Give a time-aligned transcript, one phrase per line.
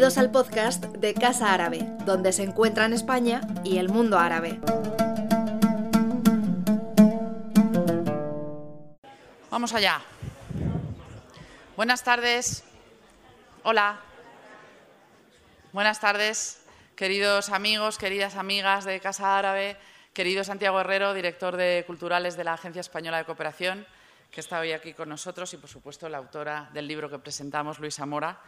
[0.00, 4.58] Bienvenidos al podcast de Casa Árabe, donde se encuentran España y el mundo árabe.
[9.50, 10.00] Vamos allá.
[11.76, 12.64] Buenas tardes.
[13.62, 14.00] Hola.
[15.74, 16.64] Buenas tardes,
[16.96, 19.76] queridos amigos, queridas amigas de Casa Árabe,
[20.14, 23.86] querido Santiago Herrero, director de Culturales de la Agencia Española de Cooperación,
[24.30, 27.78] que está hoy aquí con nosotros, y por supuesto la autora del libro que presentamos,
[27.78, 28.40] Luisa Mora,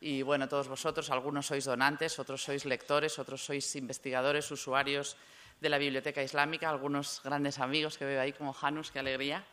[0.00, 5.16] y bueno, todos vosotros, algunos sois donantes, otros sois lectores, otros sois investigadores, usuarios
[5.60, 9.44] de la Biblioteca Islámica, algunos grandes amigos que veo ahí como Janus, qué alegría.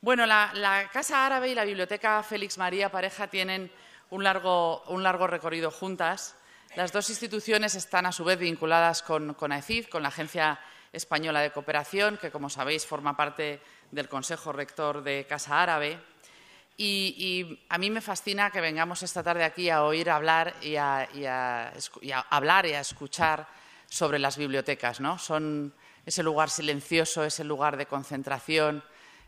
[0.00, 3.68] Bueno, la, Casa Árabe y la Biblioteca Félix María Pareja tienen
[4.10, 6.36] un largo, un largo recorrido juntas.
[6.76, 10.60] Las dos instituciones están a su vez vinculadas con, con AECID, con la Agencia
[10.92, 15.98] Española de Cooperación, que como sabéis forma parte del Consejo Rector de Casa Árabe.
[16.80, 21.72] Y, a mí me fascina que vengamos esta tarde aquí a oír hablar y a,
[22.30, 23.48] hablar y a escuchar
[23.88, 25.00] sobre las bibliotecas.
[25.00, 25.18] ¿no?
[25.18, 25.74] Son
[26.06, 28.84] ese lugar silencioso, ese lugar de concentración,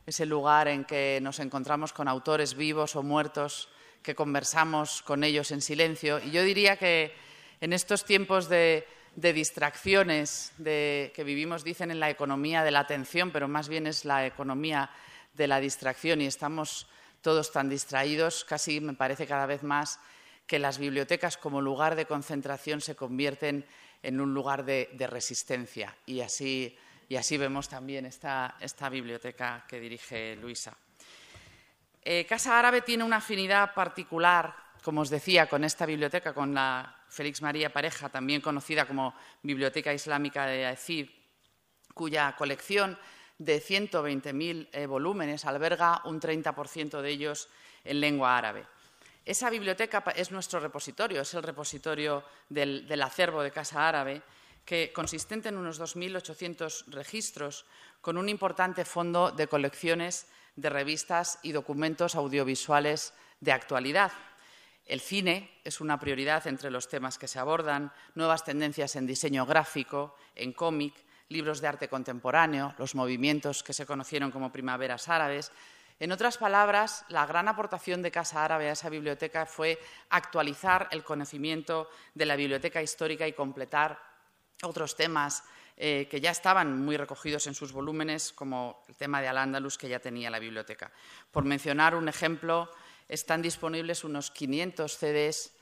[0.06, 3.68] ese lugar en que nos encontramos con autores vivos o muertos,
[4.00, 6.20] que conversamos con ellos en silencio.
[6.20, 7.12] Y yo diría que
[7.60, 13.48] en estos tiempos de, distracciones que vivimos, dicen, en la economía de la atención, pero
[13.48, 14.88] más bien es la economía
[15.34, 16.86] de la distracción y estamos
[17.20, 19.98] todos tan distraídos, casi me parece cada vez más
[20.46, 23.64] que las bibliotecas como lugar de concentración se convierten
[24.02, 25.94] en un lugar de, resistencia.
[26.06, 26.76] Y así,
[27.08, 28.56] y así, vemos también esta,
[28.90, 30.76] biblioteca que dirige Luisa.
[32.02, 36.96] Eh, Casa Árabe tiene una afinidad particular, como os decía, con esta biblioteca, con la
[37.08, 41.10] Félix María Pareja, también conocida como Biblioteca Islámica de Aecid,
[41.94, 42.98] cuya colección
[43.40, 47.48] de 120.000 eh, volúmenes, alberga un 30% de ellos
[47.84, 48.66] en lengua árabe.
[49.24, 54.20] Esa biblioteca es nuestro repositorio, es el repositorio del, acervo de Casa Árabe,
[54.66, 57.64] que consistente en unos 2.800 registros,
[58.02, 60.26] con un importante fondo de colecciones
[60.56, 64.12] de revistas y documentos audiovisuales de actualidad.
[64.84, 69.46] El cine es una prioridad entre los temas que se abordan, nuevas tendencias en diseño
[69.46, 70.92] gráfico, en cómic,
[71.30, 75.50] libros de arte contemporáneo, los movimientos que se conocieron como primaveras árabes.
[75.98, 79.78] En otras palabras, la gran aportación de Casa Árabe a esa biblioteca fue
[80.10, 83.98] actualizar el conocimiento de la biblioteca histórica y completar
[84.62, 85.44] otros temas
[85.76, 89.88] eh, que ya estaban muy recogidos en sus volúmenes, como el tema de Al-Ándalus que
[89.88, 90.90] ya tenía la biblioteca.
[91.30, 92.70] Por mencionar un ejemplo,
[93.08, 95.52] están disponibles unos 500 CDs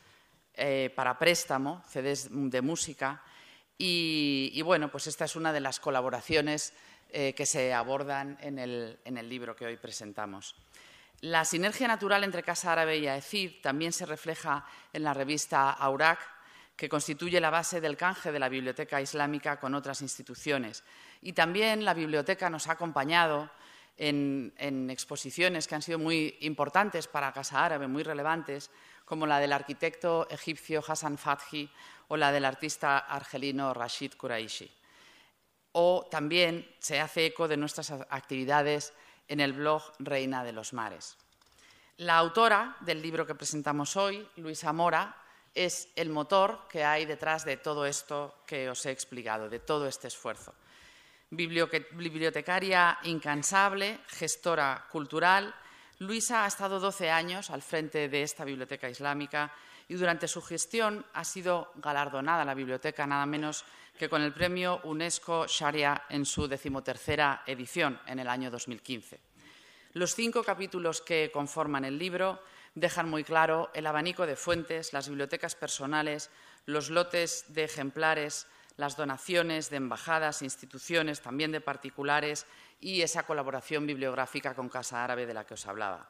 [0.55, 3.23] eh, para préstamo, CDs de música,
[3.81, 6.73] y, bueno, pues esta es una de las colaboraciones
[7.11, 10.57] eh, que se abordan en el, libro que hoy presentamos.
[11.21, 16.19] La sinergia natural entre Casa Árabe y AECID también se refleja en la revista Aurac,
[16.77, 20.83] que constituye la base del canje de la Biblioteca Islámica con otras instituciones.
[21.23, 23.51] Y también la biblioteca nos ha acompañado
[23.97, 28.71] en, en, exposiciones que han sido muy importantes para Casa Árabe, muy relevantes,
[29.09, 31.69] como la del arquitecto egipcio Hassan Fathi
[32.09, 34.71] o la del artista argelino Rashid Quraishi.
[35.73, 38.93] O también se hace eco de nuestras actividades
[39.27, 41.17] en el blog Reina de los Mares.
[41.97, 45.17] La autora del libro que presentamos hoy, Luisa Mora,
[45.55, 49.89] es el motor que hay detrás de todo esto que os he explicado, de todo
[49.89, 50.55] este esfuerzo.
[51.31, 55.55] Bibliotecaria incansable, gestora cultural,
[56.01, 59.53] Luisa ha estado 12 años al frente de esta biblioteca islámica
[59.89, 63.65] y durante su gestión ha sido galardonada la biblioteca nada menos
[63.99, 69.19] que con el premio UNESCO Sharia en su decimotercera edición en el año 2015.
[69.95, 72.41] Los cinco capítulos que conforman el libro
[72.77, 76.31] dejan muy claro el abanico de fuentes, las bibliotecas personales,
[76.67, 78.47] los lotes de ejemplares,
[78.79, 82.47] las donaciones de embajadas, instituciones, también de particulares
[82.81, 86.09] y esa colaboración bibliográfica con Casa Árabe de la que os hablaba.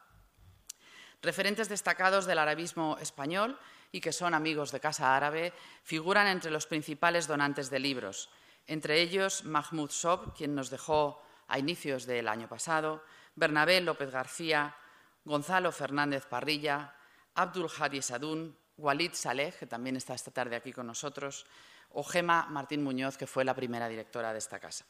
[1.23, 3.59] Referentes destacados del arabismo español
[3.91, 8.29] y que son amigos de Casa Árabe figuran entre los principales donantes de libros,
[8.67, 13.03] entre ellos Mahmoud Sob, quien nos dejó a inicios del año pasado,
[13.35, 14.77] Bernabé López García,
[15.25, 16.95] Gonzalo Fernández Parrilla,
[17.35, 21.47] Abdul Hadi Sadún, Walid Saleh, que también está esta tarde aquí con nosotros,
[21.91, 24.85] o Gema Martín Muñoz, que fue la primera directora de esta casa.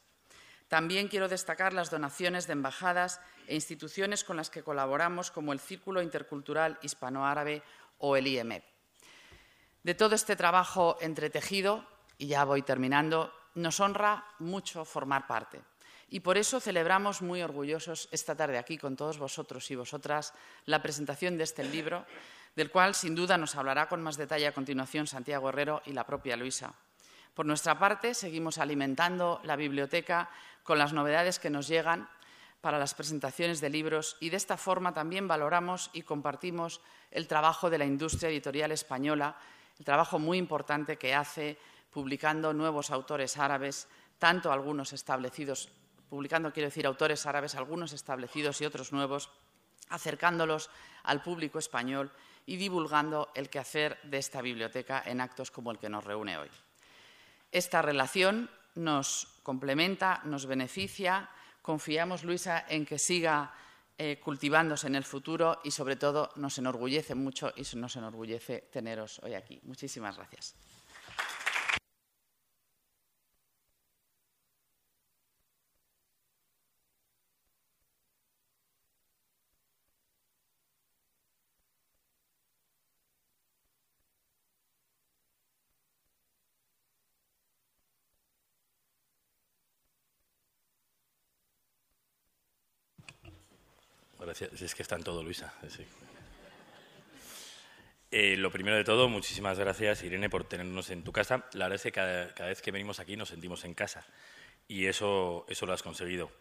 [0.69, 5.59] También quiero destacar las donaciones de embajadas e instituciones con las que colaboramos, como el
[5.59, 7.63] Círculo Intercultural Hispanoárabe
[7.97, 8.63] o el IEMEP.
[9.81, 11.87] De todo este trabajo entretejido,
[12.19, 15.61] y ya voy terminando, nos honra mucho formar parte.
[16.09, 20.33] Y por eso celebramos muy orgullosos esta tarde aquí con todos vosotros y vosotras
[20.65, 22.05] la presentación de este libro,
[22.55, 26.05] del cual sin duda nos hablará con más detalle a continuación Santiago Herrero y la
[26.05, 26.73] propia Luisa.
[27.33, 30.29] Por nuestra parte, seguimos alimentando la biblioteca
[30.63, 32.09] con las novedades que nos llegan
[32.61, 36.81] para las presentaciones de libros y de esta forma también valoramos y compartimos
[37.11, 39.37] el trabajo de la industria editorial española,
[39.77, 41.57] el trabajo muy importante que hace
[41.91, 43.87] publicando nuevos autores árabes,
[44.19, 45.69] tanto algunos establecidos,
[46.09, 49.31] publicando quiero decir autores árabes, algunos establecidos y otros nuevos,
[49.89, 50.69] acercándolos
[51.03, 52.11] al público español
[52.45, 56.49] y divulgando el quehacer de esta biblioteca en actos como el que nos reúne hoy.
[57.51, 61.29] Esta relación nos complementa, nos beneficia,
[61.61, 63.53] confiamos, Luisa, en que siga
[63.97, 69.19] eh, cultivándose en el futuro y, sobre todo, nos enorgullece mucho y nos enorgullece teneros
[69.23, 69.59] hoy aquí.
[69.63, 70.55] Muchísimas gracias.
[94.41, 95.53] Es que está en todo, Luisa.
[98.11, 101.45] Eh, lo primero de todo, muchísimas gracias, Irene, por tenernos en tu casa.
[101.53, 104.05] La verdad es que cada, vez que venimos aquí nos sentimos en casa
[104.67, 106.31] y eso, eso lo has conseguido.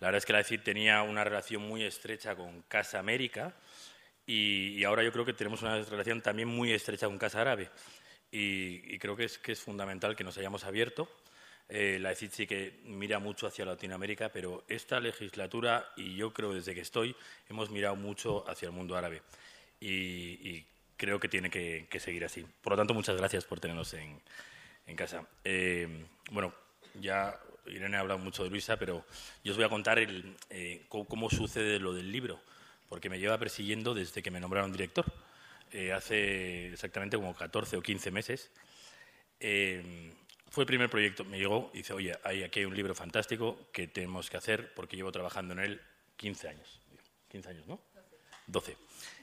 [0.00, 3.54] La verdad es que la ECID tenía una relación muy estrecha con Casa América
[4.26, 7.70] y, ahora yo creo que tenemos una relación también muy estrecha con Casa Árabe.
[8.30, 11.08] Y, creo que es, que es fundamental que nos hayamos abierto
[11.68, 16.54] eh, la ECIT sí que mira mucho hacia Latinoamérica, pero esta legislatura, y yo creo
[16.54, 17.16] desde que estoy,
[17.48, 19.22] hemos mirado mucho hacia el mundo árabe.
[19.80, 20.64] Y,
[20.96, 22.46] creo que tiene que, seguir así.
[22.62, 24.22] Por lo tanto, muchas gracias por tenernos en,
[24.96, 25.26] casa.
[25.44, 26.54] Eh, bueno,
[26.94, 29.04] ya Irene ha hablado mucho de Luisa, pero
[29.44, 32.40] yo os voy a contar eh, cómo, sucede lo del libro,
[32.88, 35.04] porque me lleva persiguiendo desde que me nombraron director,
[35.94, 38.50] hace exactamente como 14 o 15 meses.
[40.50, 41.24] Fue el primer proyecto.
[41.24, 44.72] Me llegó y dice, oye, hay aquí hay un libro fantástico que tenemos que hacer
[44.74, 45.80] porque llevo trabajando en él
[46.16, 46.80] 15 años.
[47.28, 47.80] 15 años, ¿no?
[48.46, 48.76] 12.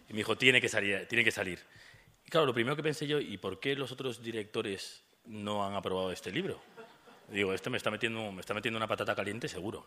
[0.09, 1.07] Y me dijo, tiene que salir.
[1.07, 1.59] Tiene que salir.
[2.25, 5.73] Y claro, lo primero que pensé yo, ¿y por qué los otros directores no han
[5.73, 6.61] aprobado este libro?
[7.29, 9.85] Digo, este me está metiendo, me está metiendo una patata caliente seguro.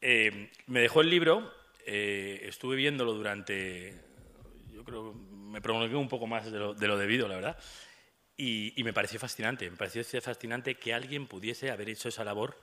[0.00, 1.52] Eh, me dejó el libro,
[1.86, 3.94] eh, estuve viéndolo durante,
[4.72, 7.58] yo creo, me prolongué un poco más de lo, de lo debido, la verdad.
[8.36, 12.58] Y, me pareció fascinante, me pareció fascinante que alguien pudiese haber hecho esa labor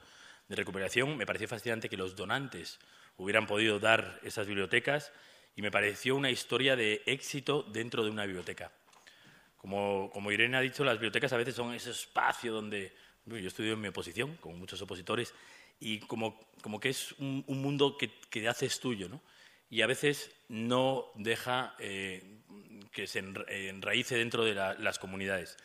[0.48, 2.80] de recuperación, me pareció fascinante que los donantes
[3.18, 5.12] hubieran podido dar esas bibliotecas
[5.56, 8.72] y me pareció una historia de éxito dentro de una biblioteca.
[9.58, 12.94] Como, como Irene ha dicho, las bibliotecas a veces son ese espacio donde
[13.26, 15.34] yo estudio en mi oposición, con muchos opositores,
[15.80, 19.22] y como, como que es un, mundo que, que, haces tuyo, ¿no?
[19.70, 22.24] Y a veces no deja eh,
[22.92, 25.58] que se enraíce dentro de las comunidades.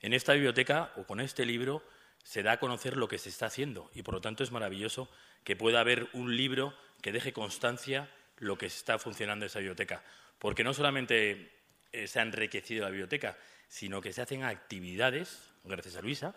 [0.00, 1.82] En esta biblioteca o con este libro
[2.22, 5.08] se da a conocer lo que se está haciendo y por lo tanto es maravilloso
[5.44, 10.02] que pueda haber un libro que deje constancia lo que está funcionando en esa biblioteca.
[10.38, 11.52] Porque no solamente
[11.92, 13.38] eh, se ha enriquecido la biblioteca,
[13.68, 16.34] sino que se hacen actividades, gracias a Luisa,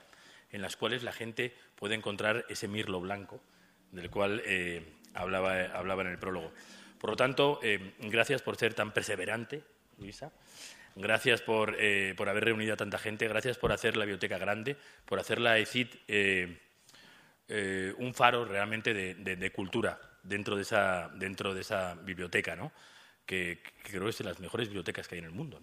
[0.51, 3.41] en las cuales la gente puede encontrar ese mirlo blanco
[3.91, 6.51] del cual eh, hablaba, hablaba, en el prólogo.
[6.99, 9.63] Por lo tanto, eh, gracias por ser tan perseverante
[9.97, 10.31] Luisa.
[10.95, 14.75] Gracias eh, por, haber reunido a tanta gente, gracias por hacer la biblioteca grande,
[15.05, 16.57] por hacer la ECIT eh,
[17.97, 22.71] un faro realmente de, cultura dentro de esa, dentro de esa biblioteca, ¿no?
[23.25, 25.61] que, creo que es de las mejores bibliotecas que hay en el mundo.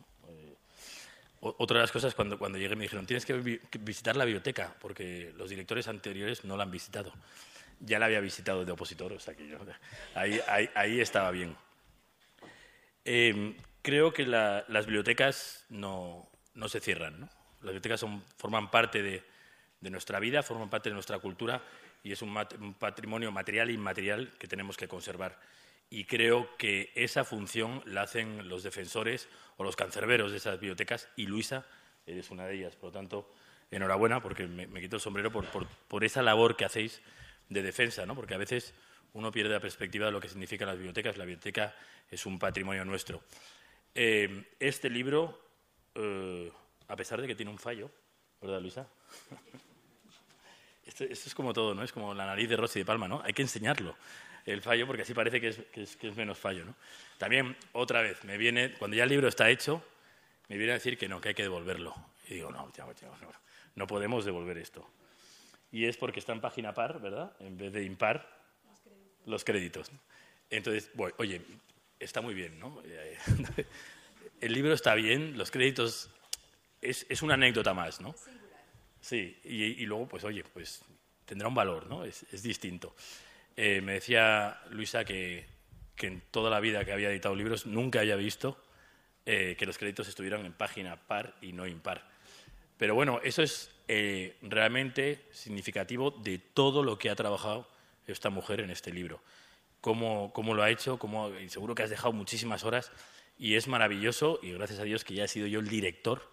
[1.41, 5.33] otra de las cosas, cuando, cuando llegué me dijeron, tienes que visitar la biblioteca, porque
[5.37, 7.13] los directores anteriores no la han visitado.
[7.81, 9.59] Ya la había visitado de opositor, o sea que yo,
[10.15, 10.41] ahí,
[10.75, 11.57] ahí, estaba bien
[13.87, 16.29] creo que las bibliotecas no,
[16.67, 17.21] se cierran.
[17.61, 18.05] Las bibliotecas
[18.37, 19.23] forman parte de,
[19.91, 21.63] nuestra vida, forman parte de nuestra cultura
[22.03, 22.35] y es un,
[22.81, 25.39] patrimonio material e inmaterial que tenemos que conservar.
[25.89, 31.09] Y creo que esa función la hacen los defensores o los cancerberos de esas bibliotecas
[31.15, 31.65] y Luisa
[32.09, 32.75] eres una de ellas.
[32.75, 33.33] Por lo tanto,
[33.71, 37.03] enhorabuena porque me, quito el sombrero por, esa labor que hacéis
[37.49, 38.15] de defensa, ¿no?
[38.15, 38.75] porque a veces
[39.17, 41.17] uno pierde la perspectiva de lo que significan las bibliotecas.
[41.17, 41.75] La biblioteca
[42.11, 43.23] es un patrimonio nuestro.
[43.95, 45.41] Eh, este libro,
[45.95, 46.53] eh,
[46.89, 47.91] a pesar de que tiene un fallo,
[48.43, 48.87] ¿verdad, Luisa?
[50.85, 51.83] esto, es como todo, ¿no?
[51.83, 53.23] Es como la nariz de Rossi de Palma, ¿no?
[53.25, 53.97] Hay que enseñarlo,
[54.45, 56.75] el fallo, porque así parece que es, menos fallo, ¿no?
[57.17, 59.83] También, otra vez, me viene, cuando ya el libro está hecho,
[60.49, 61.95] me viene a decir que no, que hay que devolverlo.
[62.29, 62.95] Y digo, no, no,
[63.77, 64.87] no podemos devolver esto.
[65.71, 67.35] Y es porque está en página par, ¿verdad?
[67.41, 68.37] En vez de impar,
[69.27, 69.91] los créditos.
[70.51, 71.43] Entonces, oye,
[71.99, 72.81] está muy bien, ¿no?
[74.41, 76.11] el libro está bien, los créditos
[76.81, 78.15] es, es una anécdota más, ¿no?
[79.01, 80.83] Sí, y, y, luego, pues oye, pues
[81.25, 82.05] tendrá un valor, ¿no?
[82.05, 82.95] Es, es distinto.
[83.57, 85.47] Eh, me decía Luisa que,
[85.95, 88.63] que, en toda la vida que había editado libros nunca había visto
[89.25, 92.09] eh, que los créditos estuvieran en página par y no impar.
[92.77, 97.69] Pero bueno, eso es eh, realmente significativo de todo lo que ha trabajado
[98.07, 99.21] esta mujer en este libro.
[99.81, 102.91] Cómo, cómo lo ha hecho, cómo, y seguro que has dejado muchísimas horas
[103.39, 106.31] y es maravilloso y gracias a Dios que ya he sido yo el director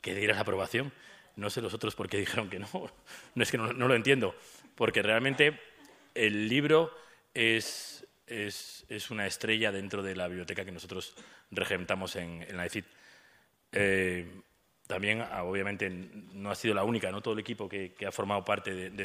[0.00, 0.92] que diera la aprobación.
[1.36, 2.68] No sé los otros por qué dijeron que no,
[3.34, 4.34] no es que no, no lo entiendo,
[4.74, 5.60] porque realmente
[6.14, 6.92] el libro
[7.34, 11.14] es, es, es, una estrella dentro de la biblioteca que nosotros
[11.50, 12.86] regentamos en, en la ECIT.
[13.72, 14.42] Eh,
[14.90, 17.22] también, ah, obviamente, no ha sido la única, ¿no?
[17.22, 19.04] todo el equipo que, ha formado parte de,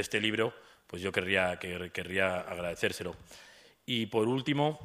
[0.00, 0.54] este libro,
[0.86, 3.14] pues yo querría, que, querría agradecérselo.
[3.84, 4.80] Y por último,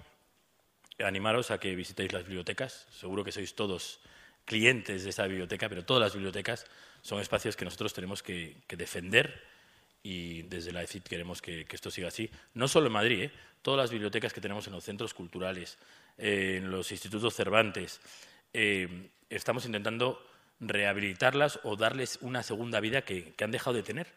[0.99, 2.85] animaros a que visitéis las bibliotecas.
[2.91, 4.01] Seguro que sois todos
[4.43, 6.65] clientes de esa biblioteca, pero todas las bibliotecas
[7.01, 9.41] son espacios que nosotros tenemos que, defender
[10.03, 12.29] y desde la ECIT queremos que, que, esto siga así.
[12.53, 13.31] No solo en Madrid, ¿eh?
[13.61, 15.77] todas las bibliotecas que tenemos en los centros culturales,
[16.17, 18.01] eh, en los institutos Cervantes,
[18.51, 20.21] eh, estamos intentando
[20.59, 24.07] rehabilitarlas o darles una segunda vida que, que han dejado de tener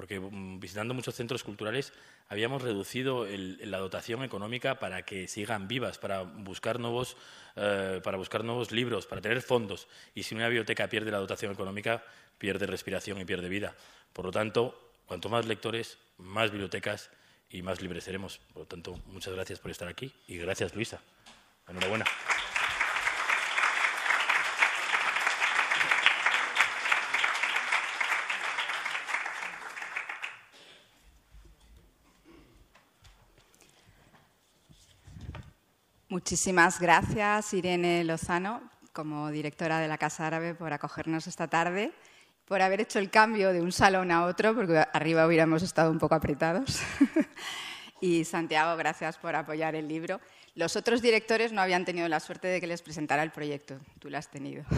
[0.00, 1.92] porque mm, visitando muchos centros culturales
[2.28, 7.18] habíamos reducido el, la dotación económica para que sigan vivas, para buscar, nuevos,
[7.56, 9.88] eh, para buscar nuevos libros, para tener fondos.
[10.14, 12.02] Y si una biblioteca pierde la dotación económica,
[12.38, 13.74] pierde respiración y pierde vida.
[14.14, 17.10] Por lo tanto, cuanto más lectores, más bibliotecas
[17.50, 18.40] y más libres seremos.
[18.54, 21.02] Por lo tanto, muchas gracias por estar aquí y gracias, Luisa.
[21.68, 22.06] Enhorabuena.
[36.10, 38.60] Muchísimas gracias, Irene Lozano,
[38.92, 41.92] como directora de la Casa Árabe, por acogernos esta tarde,
[42.46, 46.00] por haber hecho el cambio de un salón a otro, porque arriba hubiéramos estado un
[46.00, 46.80] poco apretados.
[48.00, 50.20] y Santiago, gracias por apoyar el libro.
[50.56, 53.78] Los otros directores no habían tenido la suerte de que les presentara el proyecto.
[54.00, 54.64] Tú lo has tenido.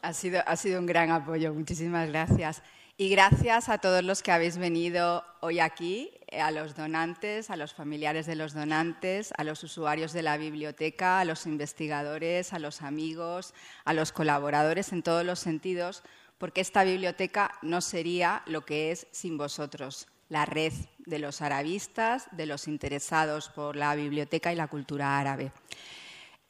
[0.00, 1.52] ha, sido, ha sido un gran apoyo.
[1.52, 2.62] Muchísimas gracias.
[3.00, 7.74] Y gracias a todos los que habéis venido hoy aquí, a los donantes, a los
[7.74, 12.82] familiares de los donantes, a los usuarios de la biblioteca, a los investigadores, a los
[12.82, 16.02] amigos, a los colaboradores en todos los sentidos,
[16.38, 22.28] porque esta biblioteca no sería lo que es sin vosotros, la red de los arabistas,
[22.32, 25.52] de los interesados por la biblioteca y la cultura árabe.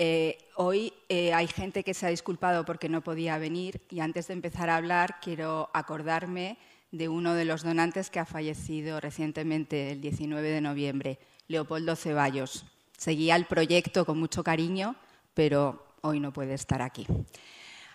[0.02, 4.28] Eh, hoy eh, hay gente que se ha disculpado porque no podía venir y antes
[4.28, 6.56] de empezar a hablar quiero acordarme
[6.92, 11.18] de uno de los donantes que ha fallecido recientemente, el 19 de noviembre,
[11.48, 12.64] Leopoldo Ceballos.
[12.96, 14.96] Seguía el proyecto con mucho cariño,
[15.34, 17.06] pero hoy no puede estar aquí.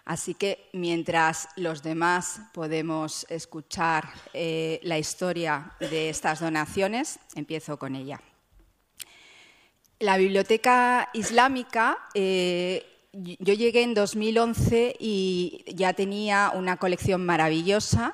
[0.05, 7.95] Así que mientras los demás podemos escuchar eh, la historia de estas donaciones, empiezo con
[7.95, 8.21] ella.
[9.99, 18.13] La biblioteca islámica, eh, yo llegué en 2011 y ya tenía una colección maravillosa.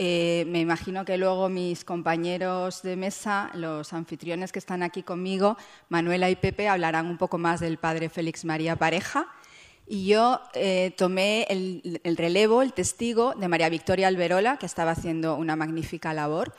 [0.00, 5.56] Eh, me imagino que luego mis compañeros de mesa, los anfitriones que están aquí conmigo,
[5.88, 9.26] Manuela y Pepe, hablarán un poco más del padre Félix María Pareja.
[9.88, 14.92] Y yo eh, tomé el, el, relevo, el testigo de María Victoria Alberola, que estaba
[14.92, 16.54] haciendo una magnífica labor,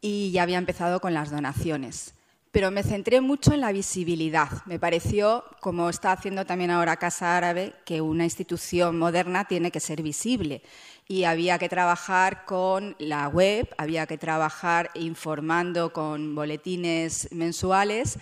[0.00, 2.15] y ya había empezado con las donaciones
[2.56, 4.48] pero me centré mucho en la visibilidad.
[4.64, 9.78] Me pareció, como está haciendo también ahora Casa Árabe, que una institución moderna tiene que
[9.78, 10.62] ser visible
[11.06, 18.18] y había que trabajar con la web, había que trabajar informando con boletines mensuales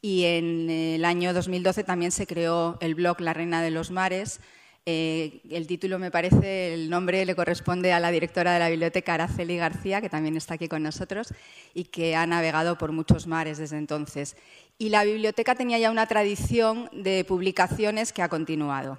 [0.00, 4.38] y en el año 2012 también se creó el blog La Reina de los Mares,
[4.84, 9.14] eh, el título me parece, el nombre le corresponde a la directora de la biblioteca,
[9.14, 11.28] Araceli García, que también está aquí con nosotros
[11.72, 14.36] y que ha navegado por muchos mares desde entonces.
[14.78, 18.98] Y la biblioteca tenía ya una tradición de publicaciones que ha continuado.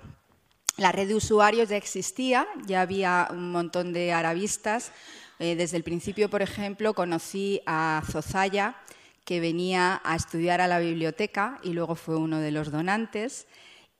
[0.77, 4.91] La red de usuarios ya existía, ya había un montón de arabistas.
[5.39, 8.77] Eh, desde el principio, por ejemplo, conocí a Zozaya,
[9.25, 13.47] que venía a estudiar a la biblioteca y luego fue uno de los donantes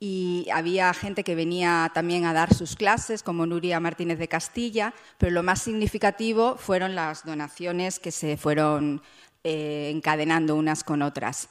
[0.06, 4.94] y había gente que venía también a dar sus clases, como Nuria Martínez de Castilla,
[5.18, 9.02] pero lo más significativo fueron las donaciones que se fueron
[9.46, 11.48] eh, encadenando unas con otras.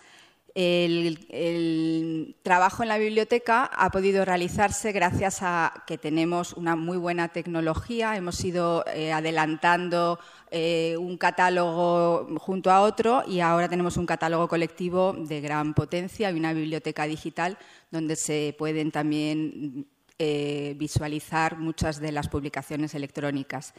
[0.55, 7.29] El, trabajo en la biblioteca ha podido realizarse gracias a que tenemos una muy buena
[7.29, 10.19] tecnología, hemos ido eh, adelantando
[10.51, 16.31] eh, un catálogo junto a otro y ahora tenemos un catálogo colectivo de gran potencia
[16.31, 17.57] y una biblioteca digital
[17.91, 19.87] donde se pueden también
[20.19, 23.73] eh, visualizar muchas de las publicaciones electrónicas.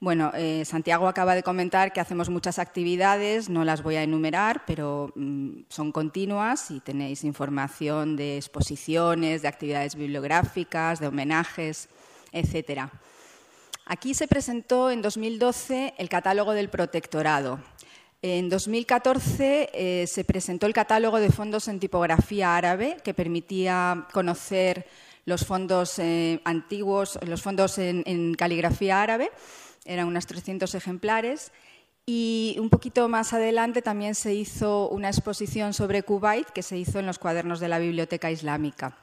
[0.00, 4.62] Bueno, eh, Santiago acaba de comentar que hacemos muchas actividades, no las voy a enumerar,
[4.64, 11.88] pero mm, son continuas y tenéis información de exposiciones, de actividades bibliográficas, de homenajes,
[12.30, 12.92] etcétera.
[13.86, 17.58] Aquí se presentó en 2012 el catálogo del protectorado.
[18.22, 24.86] En 2014 eh, se presentó el catálogo de fondos en tipografía árabe que permitía conocer
[25.24, 29.30] los fondos eh, antiguos, los fondos en caligrafía árabe
[29.88, 31.50] eran unos 300 ejemplares.
[32.06, 37.00] Y un poquito más adelante también se hizo una exposición sobre Kuwait que se hizo
[37.00, 38.96] en los cuadernos de la Biblioteca Islámica.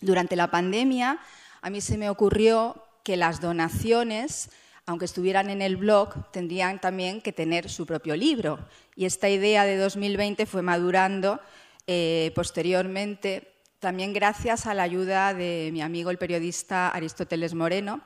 [0.00, 1.20] Durante la pandemia,
[1.60, 4.50] a mí se me ocurrió que las donaciones,
[4.86, 8.58] aunque estuvieran en el blog, tendrían también que tener su propio libro.
[8.96, 11.40] Y esta idea de 2020 fue madurando
[11.86, 18.00] eh, posteriormente, también gracias a la ayuda de mi amigo el periodista Aristóteles Moreno,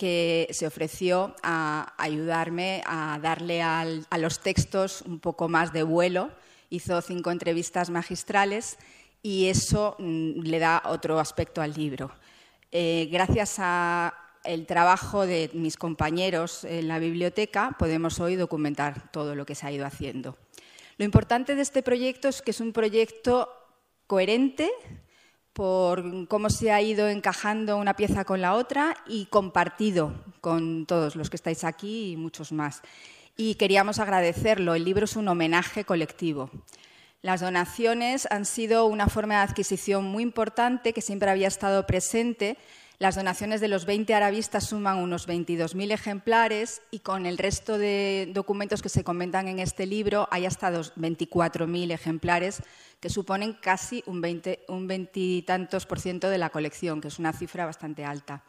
[0.00, 3.84] que se ofreció a ayudarme a darle a
[4.16, 6.30] los textos un poco más de vuelo.
[6.70, 8.78] Hizo cinco entrevistas magistrales
[9.22, 12.10] y eso mm, le da otro aspecto al libro.
[12.72, 14.14] Eh, gracias al
[14.66, 19.72] trabajo de mis compañeros en la biblioteca, podemos hoy documentar todo lo que se ha
[19.72, 20.38] ido haciendo.
[20.96, 23.50] Lo importante de este proyecto es que es un proyecto
[24.06, 24.70] coherente,
[25.52, 31.16] por cómo se ha ido encajando una pieza con la otra y compartido con todos
[31.16, 32.82] los que estáis aquí y muchos más.
[33.36, 34.74] Y queríamos agradecerlo.
[34.74, 36.50] El libro es un homenaje colectivo.
[37.22, 42.56] Las donaciones han sido una forma de adquisición muy importante que siempre había estado presente
[43.00, 48.30] las donaciones de los 20 arabistas suman unos 22.000 ejemplares y con el resto de
[48.34, 52.62] documentos que se comentan en este libro hay hasta 24.000 ejemplares
[53.00, 57.32] que suponen casi un 20, un veintitantos por ciento de la colección, que es una
[57.32, 58.42] cifra bastante alta.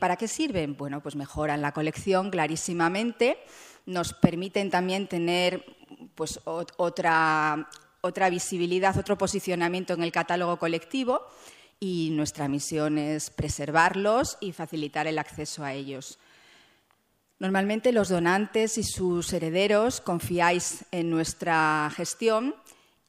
[0.00, 0.76] ¿Para qué sirven?
[0.76, 3.38] Bueno, pues mejoran la colección clarísimamente,
[3.86, 5.64] nos permiten también tener
[6.16, 7.68] pues, otra,
[8.00, 11.28] otra visibilidad, otro posicionamiento en el catálogo colectivo
[11.82, 16.16] y nuestra misión es preservarlos y facilitar el acceso a ellos.
[17.40, 22.54] Normalmente los donantes y sus herederos confiáis en nuestra gestión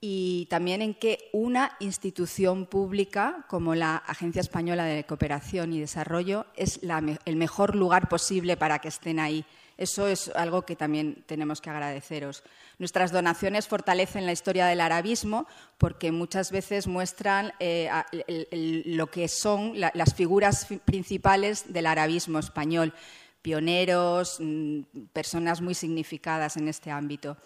[0.01, 6.47] y también en que una institución pública como la Agencia Española de Cooperación y Desarrollo
[6.55, 6.79] es
[7.25, 9.45] el mejor lugar posible para que estén ahí.
[9.77, 12.43] Eso es algo que también tenemos que agradeceros.
[12.77, 17.89] Nuestras donaciones fortalecen la historia del arabismo porque muchas veces muestran eh,
[18.85, 22.93] lo que son las figuras principales del arabismo español,
[23.41, 24.81] pioneros, mm,
[25.11, 27.37] personas muy significadas en este ámbito.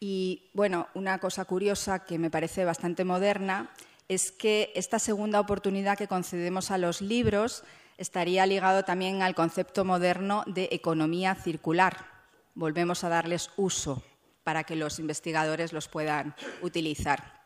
[0.00, 3.70] Y bueno, una cosa curiosa que me parece bastante moderna
[4.08, 7.62] es que esta segunda oportunidad que concedemos a los libros
[7.98, 12.06] estaría ligado también al concepto moderno de economía circular.
[12.54, 14.02] Volvemos a darles uso
[14.44, 17.38] para que los investigadores los puedan utilizar.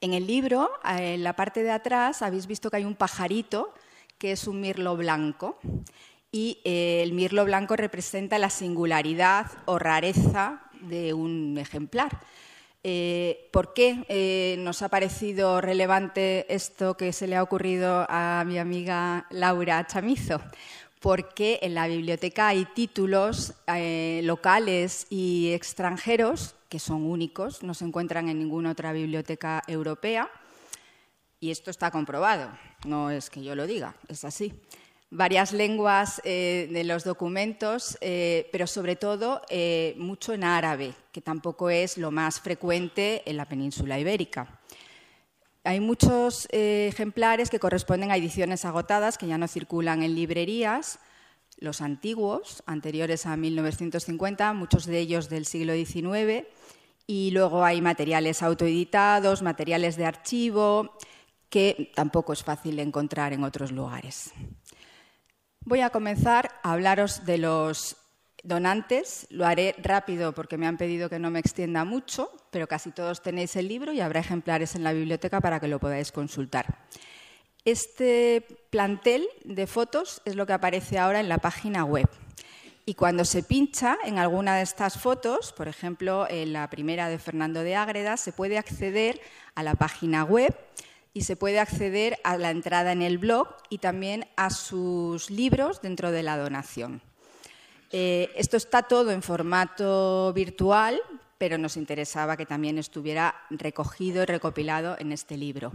[0.00, 3.72] En el libro, en la parte de atrás, habéis visto que hay un pajarito
[4.18, 5.58] que es un mirlo blanco
[6.32, 12.20] y eh, el mirlo blanco representa la singularidad o rareza de un ejemplar.
[12.82, 18.44] Eh, ¿Por qué eh, nos ha parecido relevante esto que se le ha ocurrido a
[18.46, 20.40] mi amiga Laura Chamizo?
[21.00, 27.86] porque en la biblioteca hay títulos eh, locales y extranjeros que son únicos, no se
[27.86, 30.30] encuentran en ninguna otra biblioteca europea.
[31.40, 32.50] Y esto está comprobado,
[32.84, 34.52] no es que yo lo diga, es así.
[35.10, 39.42] Varias lenguas eh, de los documentos, eh, pero sobre todo
[39.96, 44.60] mucho en árabe, que tampoco es lo más frecuente en la península ibérica.
[45.62, 50.98] Hay muchos eh, ejemplares que corresponden a ediciones agotadas que ya no circulan en librerías,
[51.58, 56.46] los antiguos, anteriores a 1950, muchos de ellos del siglo XIX,
[57.06, 60.96] y luego hay materiales autoeditados, materiales de archivo,
[61.50, 64.32] que tampoco es fácil encontrar en otros lugares.
[65.66, 67.96] Voy a comenzar a hablaros de los
[68.42, 69.26] donantes.
[69.30, 73.22] Lo haré rápido porque me han pedido que no me extienda mucho, pero casi todos
[73.22, 76.86] tenéis el libro y habrá ejemplares en la biblioteca para que lo podáis consultar.
[77.66, 82.08] Este plantel de fotos es lo que aparece ahora en la página web.
[82.86, 87.18] Y cuando se pincha en alguna de estas fotos, por ejemplo, en la primera de
[87.18, 89.20] Fernando de Ágreda, se puede acceder
[89.54, 90.56] a la página web
[91.12, 95.82] y se puede acceder a la entrada en el blog y también a sus libros
[95.82, 97.02] dentro de la donación.
[97.92, 101.00] Eh, esto está todo en formato virtual,
[101.38, 105.72] pero nos interesaba que también estuviera recogido y recopilado en este libro.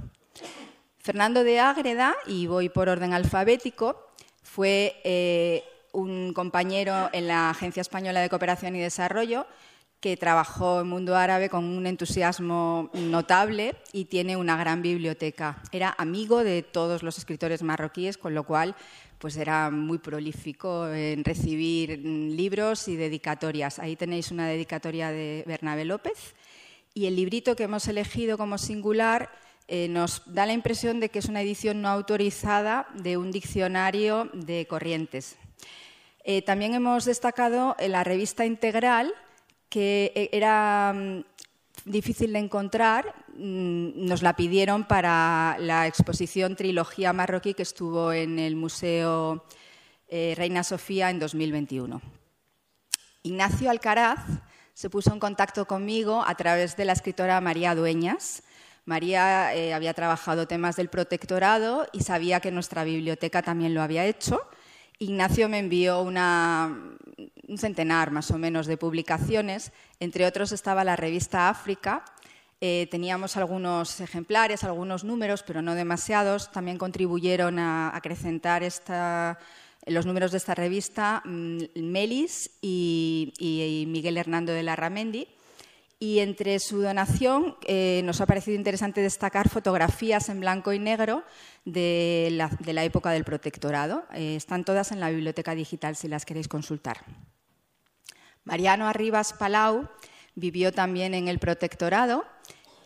[0.99, 7.81] Fernando de Ágreda, y voy por orden alfabético, fue eh, un compañero en la Agencia
[7.81, 9.45] Española de Cooperación y Desarrollo
[10.05, 15.63] que trabajó en mundo árabe con un entusiasmo notable y tiene una gran biblioteca.
[15.71, 18.75] Era amigo de todos los escritores marroquíes, con lo cual
[19.17, 23.79] pues era muy prolífico en recibir libros y dedicatorias.
[23.79, 26.35] Ahí tenéis una dedicatoria de Bernabé López
[26.93, 29.31] y el librito que hemos elegido como singular
[29.67, 34.29] eh, nos da la impresión de que es una edición no autorizada de un diccionario
[34.33, 35.35] de corrientes.
[36.23, 39.11] Eh, también hemos destacado la revista integral
[39.75, 41.25] que eh, era mm,
[41.83, 48.39] difícil de encontrar, mm, nos la pidieron para la exposición Trilogía Marroquí que estuvo en
[48.39, 49.43] el Museo
[50.07, 52.01] eh, Reina Sofía en 2021.
[53.23, 54.21] Ignacio Alcaraz
[54.73, 58.43] se puso en contacto conmigo a través de la escritora María Dueñas.
[58.85, 64.05] María eh, había trabajado temas del protectorado y sabía que nuestra biblioteca también lo había
[64.05, 64.39] hecho.
[64.99, 66.97] Ignacio me envió una,
[67.47, 69.71] un centenar más o menos de publicaciones.
[69.99, 72.05] Entre otros estaba la revista África.
[72.61, 76.51] Eh, teníamos algunos ejemplares, algunos números, pero no demasiados.
[76.51, 78.63] También contribuyeron a acrecentar
[79.85, 85.27] los números de esta revista mm, Melis y, Miguel Hernando de la Ramendi.
[85.97, 91.23] Y entre su donación eh, nos ha parecido interesante destacar fotografías en blanco y negro
[91.63, 94.03] de la, época del protectorado.
[94.13, 96.97] Eh, están todas en la biblioteca digital si las queréis consultar.
[98.43, 99.87] Mariano Arribas Palau
[100.35, 102.25] vivió también en el protectorado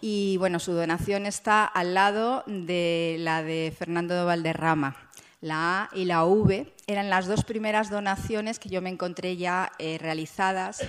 [0.02, 4.96] y bueno, su donación está al lado de la de Fernando de Valderrama.
[5.42, 9.72] La A y la V eran las dos primeras donaciones que yo me encontré ya
[9.80, 10.84] eh, realizadas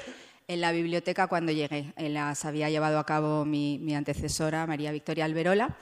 [0.51, 1.93] en la biblioteca cuando llegué.
[1.97, 5.77] Eh, las había llevado a cabo mi, antecesora, María Victoria Alberola.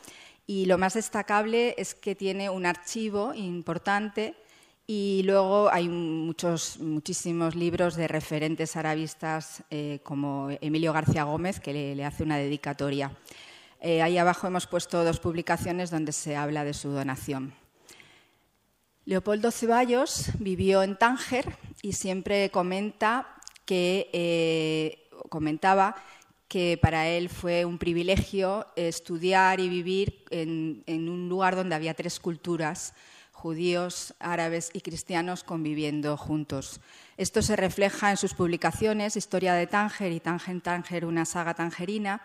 [0.46, 4.34] Y lo más destacable es que tiene un archivo importante
[4.86, 11.94] y luego hay muchos, muchísimos libros de referentes arabistas eh, como Emilio García Gómez, que
[11.94, 13.12] le, hace una dedicatoria.
[13.80, 17.54] Eh, ahí abajo hemos puesto dos publicaciones donde se habla de su donación.
[19.06, 23.37] Leopoldo Ceballos vivió en Tánger y siempre comenta
[23.68, 25.94] que, eh, comentaba
[26.48, 31.92] que para él fue un privilegio estudiar y vivir en, en un lugar donde había
[31.92, 32.94] tres culturas
[33.30, 36.80] judíos, árabes y cristianos conviviendo juntos.
[37.18, 42.22] Esto se refleja en sus publicaciones, Historia de Tánger y Tánger Tánger, una saga tangerina,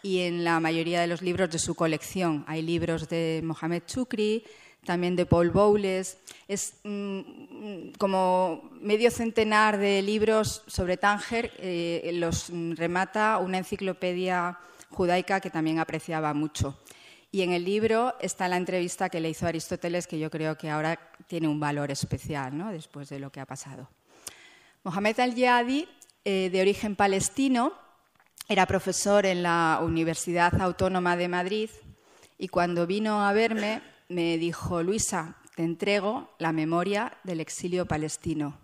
[0.00, 2.44] y en la mayoría de los libros de su colección.
[2.46, 4.44] Hay libros de Mohamed Chukri,
[4.84, 6.18] también de Paul Bowles.
[6.46, 14.58] Es mm, como medio centenar de libros sobre Tánger, eh, los remata una enciclopedia
[14.90, 16.78] judaica que también apreciaba mucho.
[17.32, 20.70] Y en el libro está la entrevista que le hizo Aristóteles, que yo creo que
[20.70, 22.70] ahora tiene un valor especial, ¿no?
[22.70, 23.88] después de lo que ha pasado.
[24.84, 25.88] Mohamed al-Yadi,
[26.24, 27.72] eh, de origen palestino,
[28.48, 31.70] era profesor en la Universidad Autónoma de Madrid
[32.38, 38.58] y cuando vino a verme me dijo, Luisa, te entrego la memoria del exilio palestino.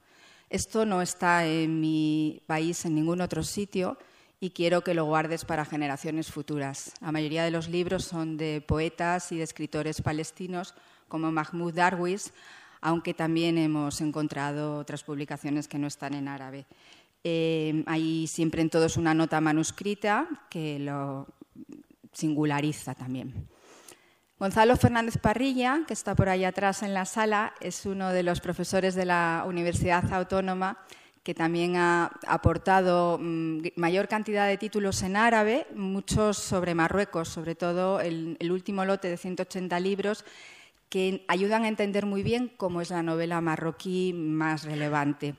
[0.49, 3.99] Esto no está en mi país, en ningún otro sitio,
[4.41, 6.93] y quiero que lo guardes para generaciones futuras.
[7.01, 10.75] La mayoría de los libros son de poetas y de escritores palestinos
[11.09, 12.33] como Mahmoud Darwish,
[12.81, 16.67] aunque también hemos encontrado otras publicaciones que no están en árabe.
[17.23, 21.27] Eh, hay siempre en todos una nota manuscrita que lo
[22.13, 23.47] singulariza también.
[24.41, 28.41] Gonzalo Fernández Parrilla, que está por ahí atrás en la sala, es uno de los
[28.41, 30.79] profesores de la Universidad Autónoma
[31.23, 37.55] que también ha aportado mm, mayor cantidad de títulos en árabe, muchos sobre Marruecos, sobre
[37.55, 40.25] todo el, último lote de 180 libros
[40.89, 45.35] que ayudan a entender muy bien cómo es la novela marroquí más relevante.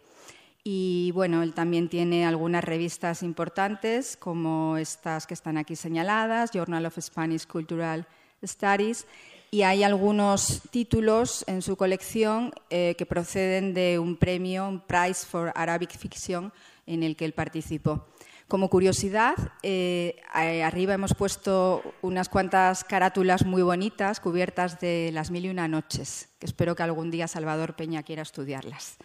[0.64, 6.86] Y bueno, él también tiene algunas revistas importantes, como estas que están aquí señaladas, Journal
[6.86, 8.06] of Spanish Cultural
[8.44, 9.06] Studies,
[9.52, 15.26] y hay algunos títulos en su colección eh, que proceden de un premio, un Prize
[15.26, 16.54] for Arabic Fiction,
[16.86, 18.08] en el que él participó.
[18.48, 25.46] Como curiosidad, eh, arriba hemos puesto unas cuantas carátulas muy bonitas cubiertas de las mil
[25.46, 28.98] y una noches, que espero que algún día Salvador Peña quiera estudiarlas.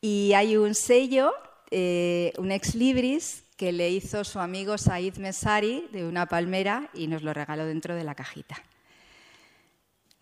[0.00, 1.32] Y hay un sello,
[1.70, 7.08] eh, un ex libris, que le hizo su amigo Said Mesari de una palmera y
[7.08, 8.56] nos lo regaló dentro de la cajita.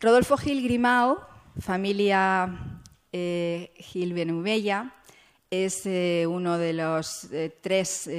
[0.01, 1.24] Rodolfo Gil Grimao,
[1.61, 4.92] familia eh, Gil Benubella,
[5.53, 8.11] es eh, uno de los eh, tres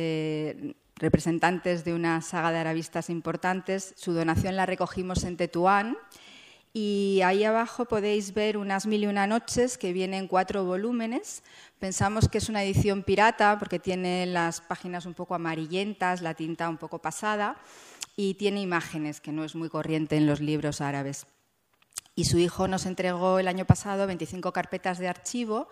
[0.95, 3.93] representantes de una saga de arabistas importantes.
[3.97, 5.97] Su donación la recogimos en Tetuán
[6.73, 11.43] y ahí abajo podéis ver unas mil y una noches que vienen cuatro volúmenes.
[11.79, 16.69] Pensamos que es una edición pirata porque tiene las páginas un poco amarillentas, la tinta
[16.69, 17.58] un poco pasada
[18.15, 21.25] y tiene imágenes, que no es muy corriente en los libros árabes.
[22.15, 25.69] Y su hijo nos entregó el año pasado 25 carpetas de archivo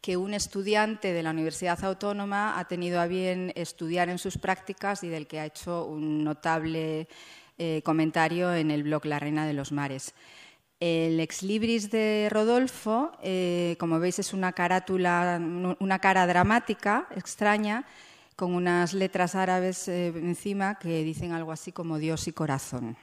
[0.00, 5.04] que un estudiante de la Universidad Autónoma ha tenido a bien estudiar en sus prácticas
[5.04, 7.06] y del que ha hecho un notable
[7.58, 10.14] eh, comentario en el blog La Reina de los Mares.
[10.80, 15.38] El ex libris de Rodolfo, eh, como veis, es una carátula,
[15.78, 17.84] una cara dramática, extraña,
[18.34, 22.96] con unas letras árabes eh, encima que dicen algo así como Dios y corazón.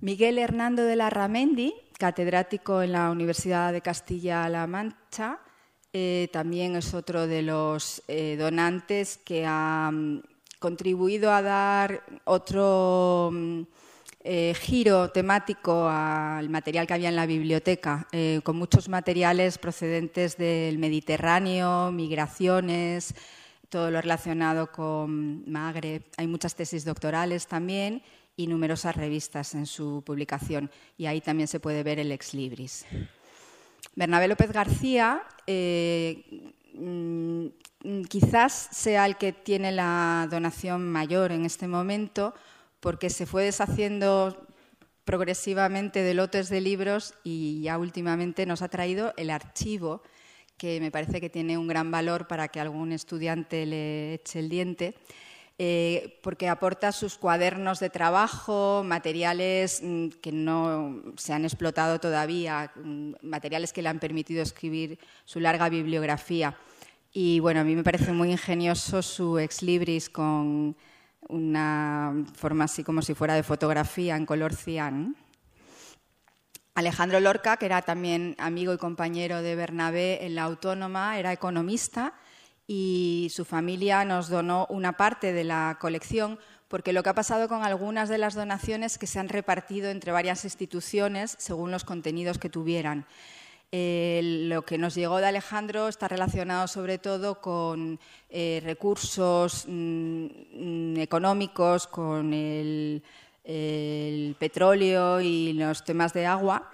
[0.00, 5.38] Miguel Hernando de la Ramendi, catedrático en la Universidad de Castilla-La Mancha,
[5.92, 8.02] eh, también es otro de los
[8.36, 9.92] donantes que ha
[10.58, 13.62] contribuido a dar otro mm,
[14.28, 20.36] eh, giro temático al material que había en la biblioteca, eh, con muchos materiales procedentes
[20.36, 23.14] del Mediterráneo, migraciones,
[23.68, 26.02] todo lo relacionado con Magreb.
[26.16, 28.02] Hay muchas tesis doctorales también
[28.36, 30.72] y numerosas revistas en su publicación.
[30.98, 32.84] Y ahí también se puede ver el ex libris.
[33.94, 37.46] Bernabé López García eh, mm,
[38.08, 42.34] quizás sea el que tiene la donación mayor en este momento
[42.86, 44.46] porque se fue deshaciendo
[45.04, 50.02] progresivamente de lotes de libros y ya últimamente nos ha traído el archivo,
[50.56, 54.48] que me parece que tiene un gran valor para que algún estudiante le eche el
[54.48, 54.94] diente.
[55.58, 62.70] Eh, porque aporta sus cuadernos de trabajo, materiales mm, que no se han explotado todavía,
[62.76, 66.56] mm, materiales que le han permitido escribir su larga bibliografía.
[67.12, 70.76] Y bueno, a mí me parece muy ingenioso su ex libris con
[71.28, 75.16] una forma así como si fuera de fotografía en color cian.
[76.74, 82.12] Alejandro Lorca, que era también amigo y compañero de Bernabé en la Autónoma, era economista
[82.66, 87.48] y su familia nos donó una parte de la colección porque lo que ha pasado
[87.48, 91.84] con algunas de las donaciones es que se han repartido entre varias instituciones según los
[91.84, 93.06] contenidos que tuvieran.
[93.72, 97.98] Eh, lo que nos llegó de Alejandro está relacionado sobre todo con
[98.30, 103.02] eh, recursos mm, económicos, con el,
[104.38, 106.70] petróleo y los temas de agua.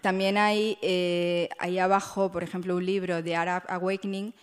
[0.00, 4.34] También hay eh, ahí abajo, por ejemplo, un libro de Arab Awakening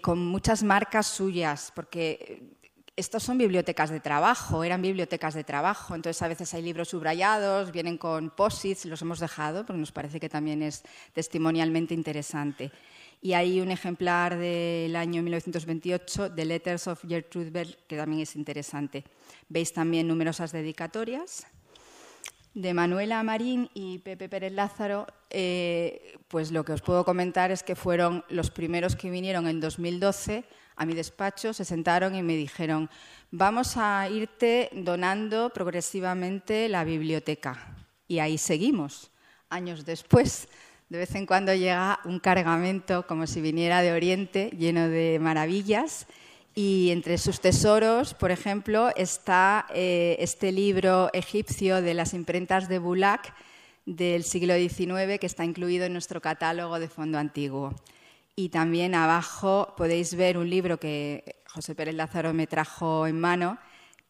[0.00, 2.55] con muchas marcas suyas, porque
[2.96, 7.70] estos son bibliotecas de trabajo, eran bibliotecas de trabajo, entonces a veces hay libros subrayados,
[7.70, 10.82] vienen con posits, los hemos dejado porque nos parece que también es
[11.12, 12.72] testimonialmente interesante.
[13.20, 18.34] Y hay un ejemplar del año 1928 de Letters of Gertrude Bell que también es
[18.34, 19.04] interesante.
[19.48, 21.46] Veis también numerosas dedicatorias.
[22.54, 27.62] De Manuela Marín y Pepe Pérez Lázaro, eh, pues lo que os puedo comentar es
[27.62, 30.44] que fueron los primeros que vinieron en 2012
[30.76, 32.90] a mi despacho, se sentaron y me dijeron,
[33.30, 37.74] vamos a irte donando progresivamente la biblioteca.
[38.06, 39.10] Y ahí seguimos,
[39.48, 40.48] años después.
[40.88, 46.06] De vez en cuando llega un cargamento como si viniera de Oriente, lleno de maravillas.
[46.54, 52.78] Y entre sus tesoros, por ejemplo, está eh, este libro egipcio de las imprentas de
[52.78, 53.34] Bulak
[53.84, 57.74] del siglo XIX que está incluido en nuestro catálogo de fondo antiguo.
[58.38, 63.58] Y también abajo podéis ver un libro que José Pérez Lázaro me trajo en mano,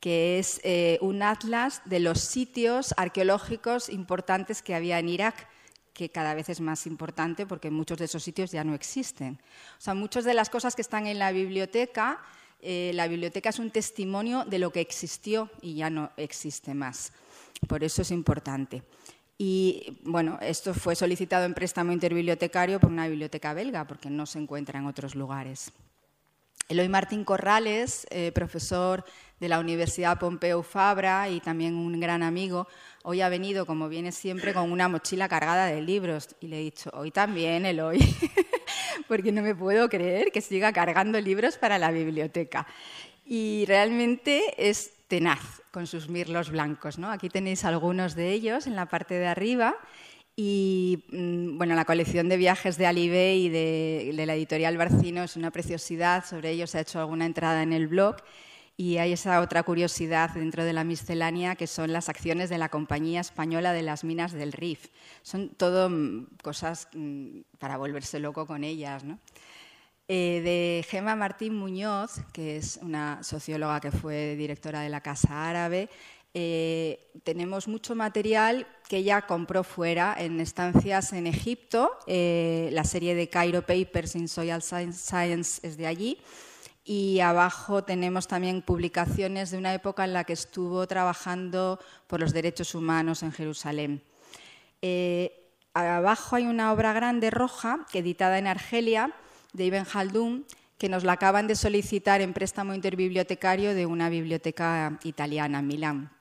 [0.01, 5.49] que es eh, un atlas de los sitios arqueológicos importantes que había en Irak,
[5.93, 9.39] que cada vez es más importante porque muchos de esos sitios ya no existen.
[9.79, 12.21] O sea, muchas de las cosas que están en la biblioteca,
[12.61, 17.13] eh, la biblioteca es un testimonio de lo que existió y ya no existe más.
[17.69, 18.83] Por eso es importante.
[19.39, 24.39] Y bueno, esto fue solicitado en préstamo interbibliotecario por una biblioteca belga, porque no se
[24.39, 25.73] encuentra en otros lugares.
[26.69, 29.05] Eloy Martín Corrales, eh, profesor
[29.39, 32.67] de la Universidad Pompeu Fabra y también un gran amigo,
[33.05, 36.35] hoy ha venido, como viene siempre, con una mochila cargada de libros.
[36.41, 37.99] Y le he dicho, hoy también, Eloy,
[39.09, 42.67] porque no me puedo creer que siga cargando libros para la biblioteca.
[43.25, 46.99] Y realmente es tenaz con sus mirlos blancos.
[46.99, 47.11] ¿no?
[47.11, 49.77] Aquí tenéis algunos de ellos en la parte de arriba
[50.35, 55.23] Y mm, bueno, la colección de viajes de Alibe y de, de, la editorial Barcino
[55.23, 56.25] es una preciosidad.
[56.25, 58.17] Sobre ello se ha hecho alguna entrada en el blog.
[58.79, 62.71] Y hay esa otra curiosidad dentro de la miscelánea que son las acciones de la
[62.71, 64.89] Compañía Española de las Minas del Rif.
[65.21, 69.05] Son todo mm, cosas mm, para volverse loco con ellas.
[69.05, 69.19] ¿no?
[70.09, 75.49] Eh, de Gema Martín Muñoz, que es una socióloga que fue directora de la Casa
[75.49, 75.89] Árabe,
[76.33, 81.91] eh, tenemos mucho material que ella compró fuera en estancias en Egipto.
[82.07, 86.19] Eh, la serie de Cairo Papers in Social Science es de allí.
[86.85, 92.33] Y abajo tenemos también publicaciones de una época en la que estuvo trabajando por los
[92.33, 94.05] derechos humanos en Jerusalén.
[95.75, 99.13] abajo hay una obra grande roja editada en Argelia
[99.57, 100.45] de Ibn
[100.79, 106.17] que nos la acaban de solicitar en préstamo interbibliotecario de una biblioteca italiana, en Milán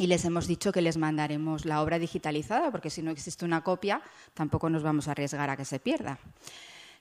[0.00, 3.62] y les hemos dicho que les mandaremos la obra digitalizada, porque si no existe una
[3.62, 4.00] copia,
[4.32, 6.18] tampoco nos vamos a arriesgar a que se pierda.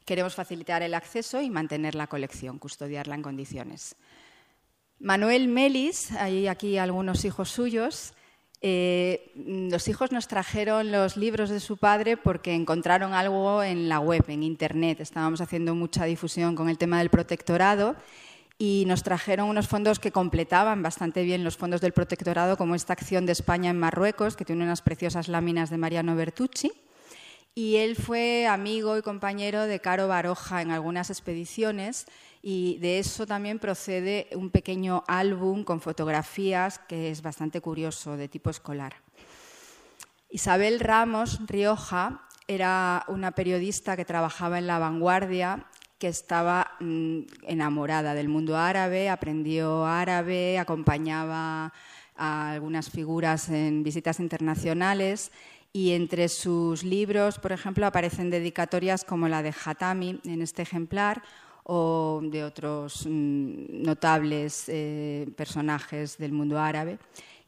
[0.03, 3.95] Queremos facilitar el acceso y mantener la colección, custodiarla en condiciones.
[4.99, 8.13] Manuel Melis, hay aquí algunos hijos suyos,
[8.61, 13.99] eh, los hijos nos trajeron los libros de su padre porque encontraron algo en la
[13.99, 14.99] web, en Internet.
[14.99, 17.95] Estábamos haciendo mucha difusión con el tema del protectorado
[18.57, 22.91] y nos trajeron unos fondos que completaban bastante bien los fondos del protectorado, como esta
[22.91, 26.73] acción de España en Marruecos, que tiene unas preciosas láminas de Mariano Bertucci.
[27.55, 32.05] Y él fue amigo y compañero de Caro Baroja en algunas expediciones
[32.41, 38.27] y de eso también procede un pequeño álbum con fotografías que es bastante curioso, de
[38.27, 38.95] tipo escolar.
[40.29, 45.65] Isabel Ramos Rioja era una periodista que trabajaba en La Vanguardia
[45.97, 51.73] que estaba mm, enamorada del mundo árabe, aprendió árabe, acompañaba
[52.15, 55.31] a algunas figuras en visitas internacionales
[55.73, 61.21] y entre sus libros, por ejemplo, aparecen dedicatorias como la de Hatami en este ejemplar
[61.71, 66.97] o de otros mm, notables eh, personajes del mundo árabe.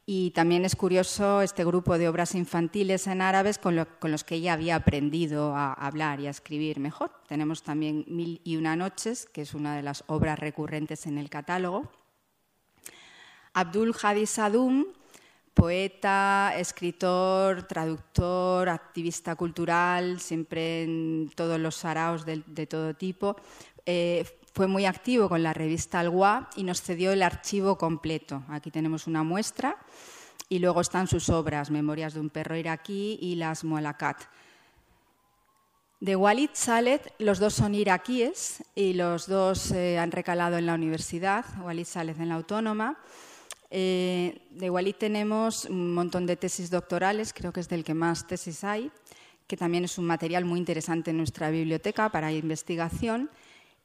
[0.05, 4.53] Y también es curioso este grupo de obras infantiles en árabes con, los que ella
[4.53, 7.11] había aprendido a hablar y a escribir mejor.
[7.27, 11.29] Tenemos también Mil y una noches, que es una de las obras recurrentes en el
[11.29, 11.91] catálogo.
[13.53, 14.85] Abdul Hadi Sadum,
[15.53, 23.35] poeta, escritor, traductor, activista cultural, siempre en todos los saraos de, todo tipo.
[23.85, 28.43] Eh, fue muy activo con la revista Alguá y nos cedió el archivo completo.
[28.49, 29.77] Aquí tenemos una muestra
[30.49, 34.23] y luego están sus obras, Memorias de un perro iraquí y Las Mualakat.
[36.01, 40.73] De Walid Saleh, los dos son iraquíes y los dos eh, han recalado en la
[40.73, 42.97] universidad, Walid Saleh en la Autónoma.
[43.69, 48.27] Eh, de Walid tenemos un montón de tesis doctorales, creo que es del que más
[48.27, 48.91] tesis hay,
[49.47, 53.29] que también es un material muy interesante en nuestra biblioteca para investigación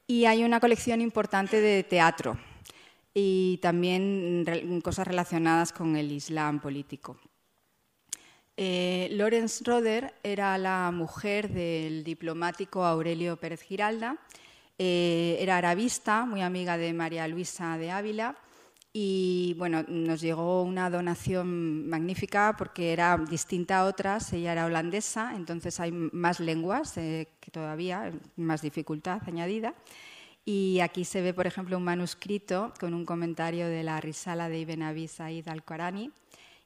[0.07, 2.37] y hay una colección importante de teatro
[3.13, 4.45] y también
[4.83, 7.19] cosas relacionadas con el Islam político.
[8.55, 14.17] Eh, Lawrence Roder era la mujer del diplomático Aurelio Pérez Giralda.
[14.79, 18.35] Eh, era arabista, muy amiga de María Luisa de Ávila
[18.99, 25.35] y bueno, nos llegó una donación magnífica porque era distinta a otras, ella era holandesa,
[25.35, 29.75] entonces hay más lenguas eh, que todavía, más dificultad añadida.
[30.45, 34.61] Y aquí se ve, por ejemplo, un manuscrito con un comentario de la Risala de
[34.61, 36.09] Ibn Abi Said al-Qarani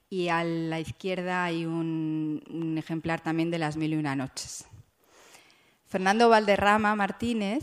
[0.08, 4.64] y a la izquierda hay un, un ejemplar también de Las Mil y Una Noches.
[5.84, 7.62] Fernando Valderrama Martínez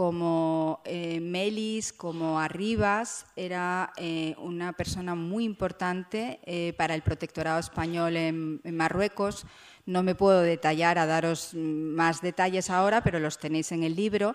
[0.00, 7.60] como eh, Melis, como Arribas, era eh, una persona muy importante eh, para el protectorado
[7.60, 9.44] español en, Marruecos.
[9.84, 14.34] No me puedo detallar a daros más detalles ahora, pero los tenéis en el libro.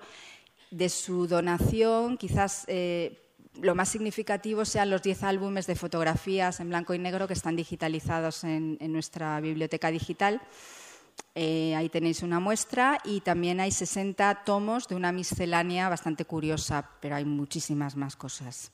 [0.70, 2.68] De su donación, quizás
[3.60, 7.56] lo más significativo sean los 10 álbumes de fotografías en blanco y negro que están
[7.56, 10.42] digitalizados en nuestra biblioteca digital.
[11.38, 16.90] Eh, ahí tenéis una muestra y también hay 60 tomos de una miscelánea bastante curiosa,
[17.02, 18.72] pero hay muchísimas más cosas.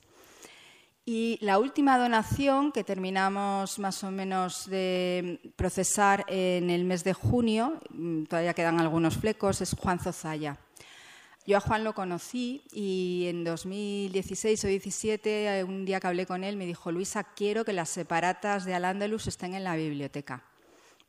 [1.03, 7.13] Y la última donación que terminamos más o menos de procesar en el mes de
[7.13, 10.59] junio, mm, todavía quedan algunos flecos, es Juan Zozaya.
[11.47, 16.43] Yo a Juan lo conocí y en 2016 o 2017, un día que hablé con
[16.43, 20.43] él, me dijo, Luisa, quiero que las separatas de Al-Ándalus estén en la biblioteca.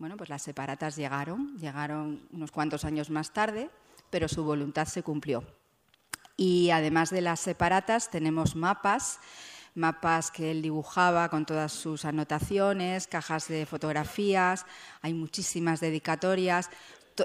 [0.02, 3.70] Bueno, pues las separatas llegaron, llegaron unos cuantos años más tarde,
[4.10, 5.44] pero su voluntad se cumplió.
[6.36, 9.20] Y además de las separatas tenemos mapas,
[9.76, 14.66] mapas que él dibujaba con todas sus anotaciones, cajas de fotografías,
[15.02, 16.68] hay muchísimas dedicatorias.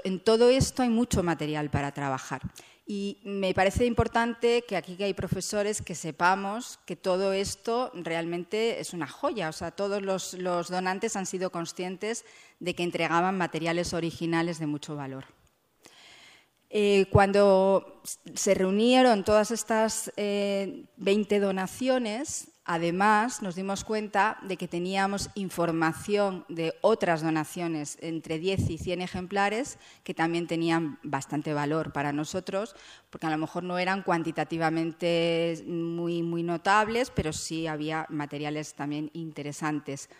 [0.04, 2.42] En todo esto hay mucho material para trabajar.
[2.90, 8.80] Y me parece importante que aquí que hay profesores que sepamos que todo esto realmente
[8.80, 9.50] es una joya.
[9.50, 12.24] O sea, todos los, donantes han sido conscientes
[12.60, 15.26] de que entregaban materiales originales de mucho valor.
[16.70, 18.00] Eh, cuando
[18.34, 20.16] se reunieron todas estas 20
[21.36, 28.68] eh, donaciones, Además, nos dimos cuenta de que teníamos información de otras donaciones, entre 10
[28.68, 32.76] y 100 ejemplares, que también tenían bastante valor para nosotros,
[33.08, 39.08] porque a lo mejor no eran cuantitativamente muy, muy notables, pero sí había materiales también
[39.14, 40.10] interesantes.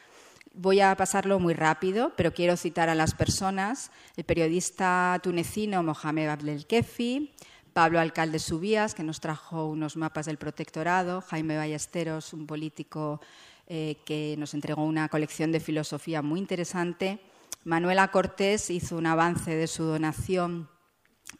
[0.55, 3.91] Voy a pasarlo muy rápido, pero quiero citar a las personas.
[4.17, 7.31] El periodista tunecino Mohamed Abdelkefi,
[7.73, 13.21] Pablo Alcalde Subías, que nos trajo unos mapas del protectorado, Jaime Ballesteros, un político
[13.67, 17.21] eh, que nos entregó una colección de filosofía muy interesante.
[17.65, 20.69] Manuela Cortés hizo un avance de su donación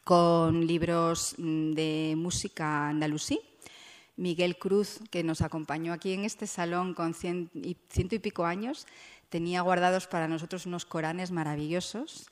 [0.03, 3.39] con libros mm, de música andalusí.
[4.15, 8.85] Miguel Cruz, que nos acompañó aquí en este salón con ciento y pico años,
[9.29, 12.29] tenía guardados para nosotros unos coranes maravillosos.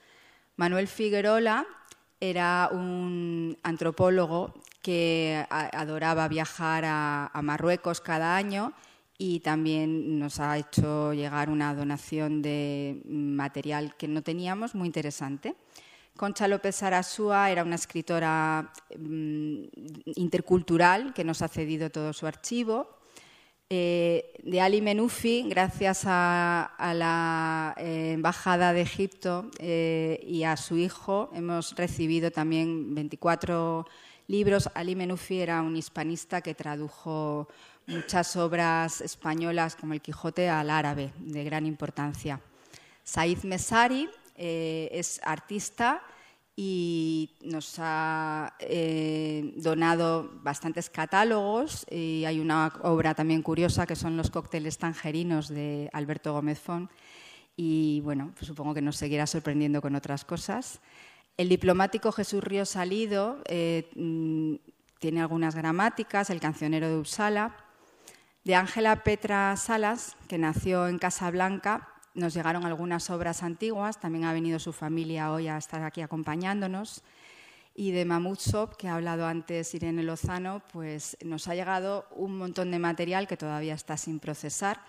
[0.58, 1.66] Manuel Figuerola
[2.20, 8.74] era un antropólogo que adoraba viajar a, Marruecos cada año
[9.18, 15.55] y también nos ha hecho llegar una donación de material que no teníamos muy interesante.
[16.15, 19.63] Concha López Arasúa era una escritora mm,
[20.15, 22.97] intercultural que nos ha cedido todo su archivo
[23.70, 30.78] eh, de Ali Menufi, gracias a, la eh, Embajada de Egipto eh, y a su
[30.78, 33.86] hijo, hemos recibido también 24
[34.28, 34.70] libros.
[34.74, 37.49] Ali Menufi era un hispanista que tradujo
[37.88, 42.39] muchas obras españolas como El Quijote al árabe, de gran importancia.
[43.03, 46.01] Said Mesari es artista
[46.60, 54.18] y nos ha eh, donado bastantes catálogos y hay una obra también curiosa que son
[54.18, 56.89] los cócteles tangerinos de Alberto Gómez Font
[57.55, 60.80] y bueno, pues supongo que nos seguirá sorprendiendo con otras cosas.
[61.38, 64.55] El diplomático Jesús Río Salido eh, mm,
[64.97, 67.55] tiene algunas gramáticas, El cancionero de Uppsala.
[68.43, 74.34] De Ángela Petra Salas, que nació en Casablanca, nos llegaron algunas obras antiguas, también ha
[74.34, 77.03] venido su familia hoy a estar aquí acompañándonos.
[77.76, 82.36] Y de Mahmoud Sob, que ha hablado antes Irene Lozano, pues nos ha llegado un
[82.36, 84.82] montón de material que todavía está sin procesar,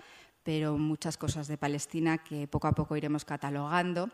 [0.43, 4.09] pero muchas cosas de Palestina que poco a poco iremos catalogando.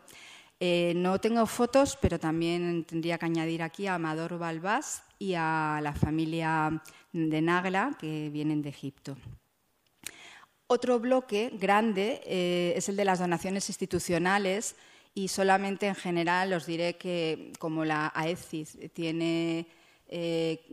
[0.59, 5.79] Eh, no tengo fotos, pero también tendría que añadir aquí a Amador Balbás y a
[5.81, 9.15] la familia de Nagla, que vienen de Egipto.
[10.67, 14.75] Otro bloque grande eh, es el de las donaciones institucionales
[15.13, 19.67] y solamente en general os diré que como la AECIS tiene
[20.07, 20.65] eh,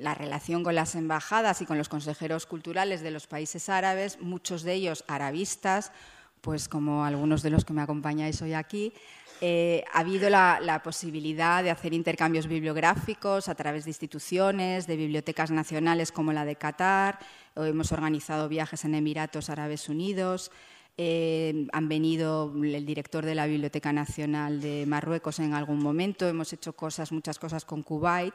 [0.00, 4.64] la relación con las embajadas y con los consejeros culturales de los países árabes, muchos
[4.64, 5.92] de ellos arabistas,
[6.40, 8.92] pues como algunos de los que me acompañáis hoy aquí,
[9.40, 15.50] eh, ha habido la, posibilidad de hacer intercambios bibliográficos a través de instituciones, de bibliotecas
[15.50, 17.18] nacionales como la de Qatar,
[17.56, 20.50] hemos organizado viajes en Emiratos Árabes Unidos,
[20.96, 26.52] eh, han venido el director de la Biblioteca Nacional de Marruecos en algún momento, hemos
[26.52, 28.34] hecho cosas, muchas cosas con Kuwait.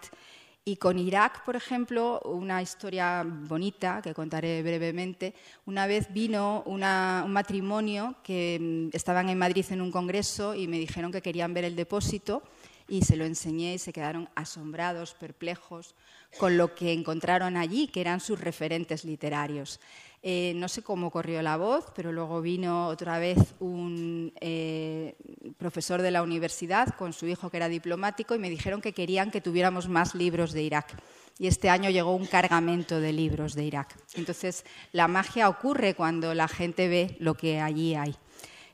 [0.66, 5.34] Y con Irak, por ejemplo, una historia bonita que contaré brevemente.
[5.66, 10.80] Una vez vino un matrimonio que mm, estaban en Madrid en un congreso y me
[10.80, 12.44] dijeron que querían ver el depósito
[12.88, 15.96] y se lo enseñé y se quedaron asombrados, perplejos
[16.38, 19.82] con lo que encontraron allí, que eran sus referentes literarios.
[20.26, 25.18] Eh, no sé cómo corrió la voz, pero luego vino otra vez un eh,
[25.58, 29.32] profesor de la universidad con su hijo que era diplomático y me dijeron que querían
[29.32, 30.96] que tuviéramos más libros de Irak.
[31.40, 33.98] Y este año llegó un cargamento de libros de Irak.
[34.14, 34.64] Entonces,
[34.94, 38.16] la magia ocurre cuando la gente ve lo que allí hay,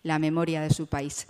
[0.04, 1.26] la memoria de su país.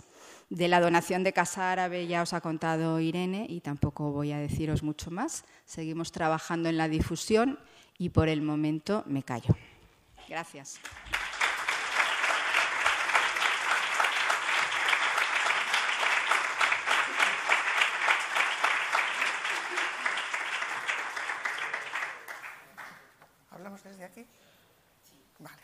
[0.50, 4.38] De la donación de Casa Árabe ya os ha contado Irene y tampoco voy a
[4.38, 5.44] deciros mucho más.
[5.64, 7.58] Seguimos trabajando en la difusión
[7.96, 9.56] y por el momento me callo.
[10.30, 10.78] Gracias.
[23.50, 24.24] ¿Hablamos desde aquí?
[25.40, 25.56] Vale.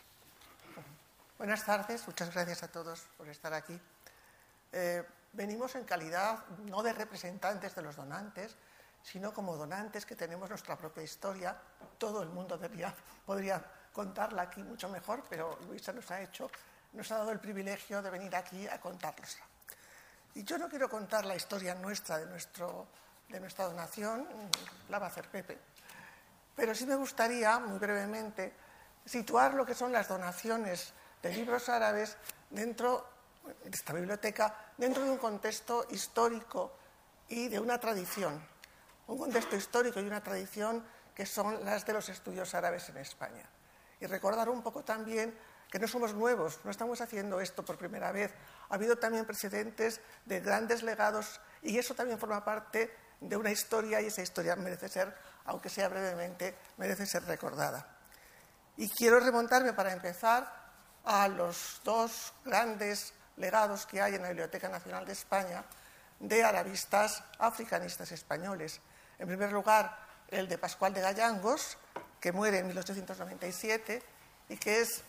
[1.39, 3.81] Buenas tardes, muchas gracias a todos por estar aquí.
[4.73, 8.57] Eh, venimos en calidad no de representantes de los donantes,
[9.05, 11.57] sino como donantes que tenemos nuestra propia historia.
[11.99, 12.59] Todo el mundo
[13.25, 16.51] podría contarla aquí mucho mejor, pero Luisa nos ha hecho,
[16.93, 19.43] nos ha dado el privilegio de venir aquí a contárnosla.
[20.35, 22.89] Y yo no quiero contar la historia nuestra de, nuestro,
[23.27, 24.29] de nuestra donación,
[24.91, 25.59] la va a hacer Pepe,
[26.55, 28.53] pero sí me gustaría, muy brevemente,
[29.03, 30.93] situar lo que son las donaciones
[31.23, 32.19] de libros árabes
[32.51, 33.09] dentro
[33.65, 36.77] de esta biblioteca, dentro de un contexto histórico
[37.31, 38.45] y de una tradición,
[39.07, 40.85] un contexto histórico y una tradición
[41.15, 43.56] que son las de los estudios árabes en España.
[44.01, 45.37] Y recordar un poco también
[45.71, 48.33] que no somos nuevos, no estamos haciendo esto por primera vez.
[48.69, 54.01] Ha habido también precedentes de grandes legados y eso también forma parte de una historia
[54.01, 55.15] y esa historia merece ser,
[55.47, 57.87] aunque sea brevemente, merece ser recordada.
[58.77, 60.67] Y quiero remontarme para empezar
[61.05, 65.65] a los dos grandes legados que hay en la Biblioteca Nacional de España
[66.21, 68.81] de arabistas africanistas españoles.
[69.19, 69.97] En primer lugar,
[70.29, 71.79] el de Pascual de Gallangos,
[72.21, 74.03] que muere en 1897
[74.49, 75.03] y que es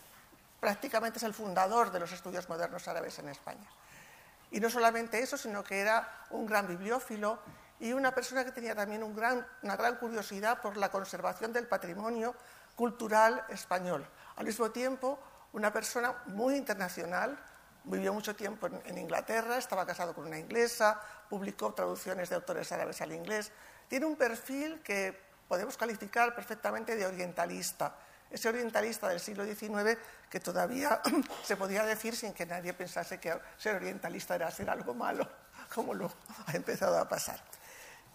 [0.60, 3.68] prácticamente es el fundador de los estudios modernos árabes en España.
[4.50, 7.38] Y no solamente eso, sino que era un gran bibliófilo
[7.80, 12.34] y una persona que tenía también una gran curiosidad por la conservación del patrimonio
[12.74, 14.06] cultural español.
[14.36, 15.18] Al mismo tiempo,
[15.52, 17.38] una persona muy internacional,
[17.84, 23.00] vivió mucho tiempo en, Inglaterra, estaba casado con una inglesa, publicó traducciones de autores árabes
[23.00, 23.50] al inglés.
[23.88, 27.96] Tiene un perfil que podemos calificar perfectamente de orientalista,
[28.30, 31.00] ese orientalista del siglo XIX que todavía
[31.42, 35.26] se podía decir sin que nadie pensase que ser orientalista era ser algo malo,
[35.74, 36.12] como lo
[36.46, 37.40] ha empezado a pasar.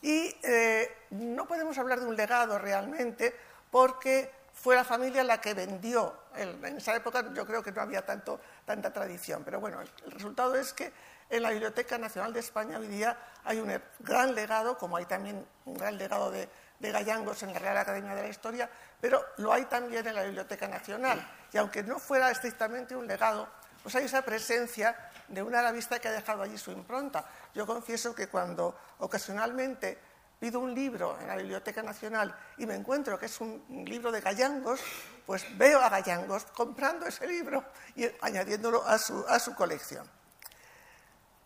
[0.02, 3.36] Y eh, no podemos hablar de un legado realmente
[3.72, 6.16] porque fue la familia la que vendió.
[6.36, 10.56] En esa época yo creo que no había tanto, tanta tradición, pero bueno, el resultado
[10.56, 10.92] es que
[11.30, 15.46] en la Biblioteca Nacional de España hoy día hay un gran legado, como hay también
[15.66, 16.48] un gran legado de,
[16.84, 18.70] de Gallangos en la Real Academia de la Historia,
[19.00, 21.26] pero lo hay también en la Biblioteca Nacional.
[21.54, 23.48] Y aunque no fuera estrictamente un legado,
[23.82, 24.94] pues hay esa presencia
[25.30, 27.24] de un arabista que ha dejado allí su impronta.
[27.56, 29.98] Yo confieso que cuando ocasionalmente
[30.38, 34.20] pido un libro en la Biblioteca Nacional y me encuentro que es un libro de
[34.20, 34.82] Gallangos,
[35.26, 37.64] pues veo a Gallangos comprando ese libro
[37.96, 40.06] y añadiéndolo a su, a su colección.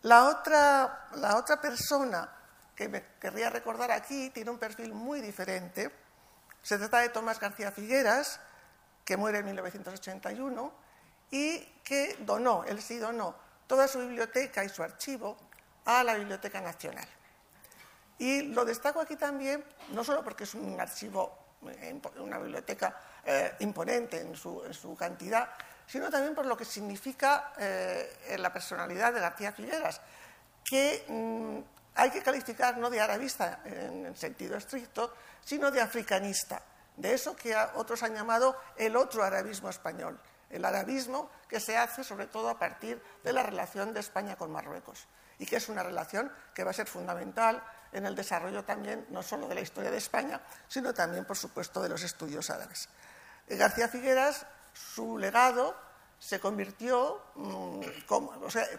[0.02, 2.28] La otra, la otra persona
[2.78, 5.90] que me querría recordar aquí tiene un perfil muy diferente.
[6.62, 8.38] Se trata de Tomás García Figueras,
[9.04, 10.72] que muere en 1981
[11.32, 13.34] y que donó, él sí donó,
[13.66, 15.36] toda su biblioteca y su archivo
[15.86, 17.08] a la Biblioteca Nacional.
[18.16, 21.36] Y lo destaco aquí también, no solo porque es un archivo,
[21.68, 25.50] eh, una biblioteca eh, imponente en su, cantidad,
[25.84, 30.00] sino también por lo que significa eh, la personalidad de García Figueras,
[30.64, 35.12] que mm, hay que calificar no de arabista en sentido estricto,
[35.44, 36.62] sino de africanista,
[36.96, 40.18] de eso que otros han llamado el otro arabismo español,
[40.48, 44.52] el arabismo que se hace sobre todo a partir de la relación de España con
[44.52, 45.08] Marruecos
[45.40, 49.22] y que es una relación que va a ser fundamental en el desarrollo también no
[49.24, 52.88] solo de la historia de España, sino también, por supuesto, de los estudios árabes.
[53.48, 55.74] García Figueras, su legado
[56.18, 58.32] se convirtió, mm, como,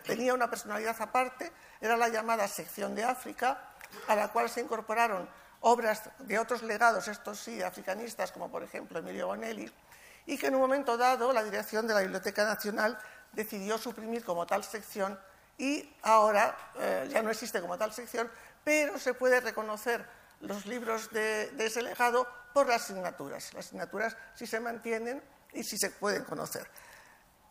[0.06, 1.52] tenía una personalidad aparte,
[1.82, 3.60] era la llamada sección de África,
[4.08, 5.28] a la cual se incorporaron
[5.62, 9.72] obras de otros legados, estos sí, africanistas, como por ejemplo Emilio Bonelli,
[10.26, 12.98] y que en un momento dado la dirección de la Biblioteca Nacional
[13.34, 15.20] decidió suprimir como tal sección
[15.58, 18.32] y ahora eh, ya no existe como tal sección,
[18.64, 20.06] pero se puede reconocer
[20.42, 23.54] los libros de, ese legado por las asignaturas.
[23.54, 25.22] Las asignaturas sí se mantienen
[25.54, 26.68] y sí se pueden conocer.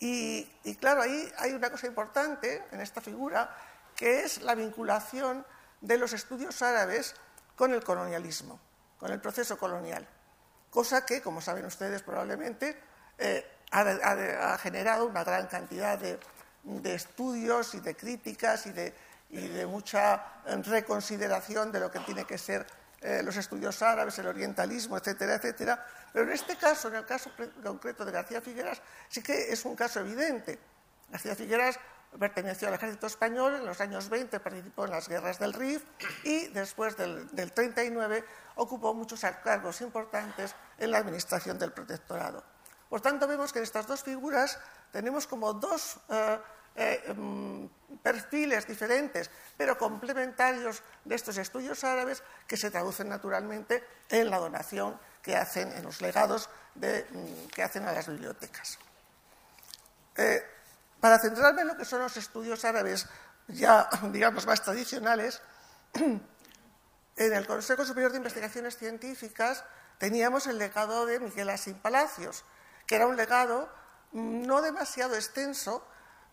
[0.01, 3.55] Y, claro, ahí hay una cosa importante en esta figura,
[3.99, 5.45] que es la vinculación
[5.81, 7.17] de los estudios árabes
[7.57, 8.61] con el colonialismo,
[8.97, 10.07] con el proceso colonial.
[10.71, 12.81] Cosa que, como saben ustedes probablemente,
[13.19, 16.21] eh, ha, generado una gran cantidad de,
[16.95, 22.67] estudios y de críticas y de, mucha reconsideración de lo que tiene que ser
[23.01, 25.85] eh, los estudios árabes, el orientalismo, etcétera, etcétera.
[26.13, 27.33] Pero en este caso, en el caso
[27.65, 30.57] concreto de García Figueras, sí que es un caso evidente.
[31.11, 31.79] García Figueras
[32.19, 35.83] perteneció al ejército español, en los años 20 participó en las guerras del Rif
[36.25, 38.25] y después del, 39
[38.57, 42.43] ocupó muchos cargos importantes en la administración del protectorado.
[42.89, 44.59] Por tanto, vemos que en estas dos figuras
[44.91, 46.39] tenemos como dos eh,
[46.77, 47.67] eh, mm,
[48.03, 54.99] perfiles diferentes, pero complementarios de estos estudios árabes que se traducen naturalmente en la donación
[55.23, 58.79] que hacen, en los legados mm, que hacen a las bibliotecas.
[60.17, 60.43] Eh,
[61.01, 63.07] para centrarme en lo que son los estudios árabes
[63.49, 65.41] ya, digamos, más tradicionales,
[65.95, 69.65] en el Consejo Superior de Investigaciones Científicas
[69.99, 72.45] teníamos el legado de Miguel Asín Palacios,
[72.87, 73.69] que era un legado
[74.13, 75.87] no demasiado extenso,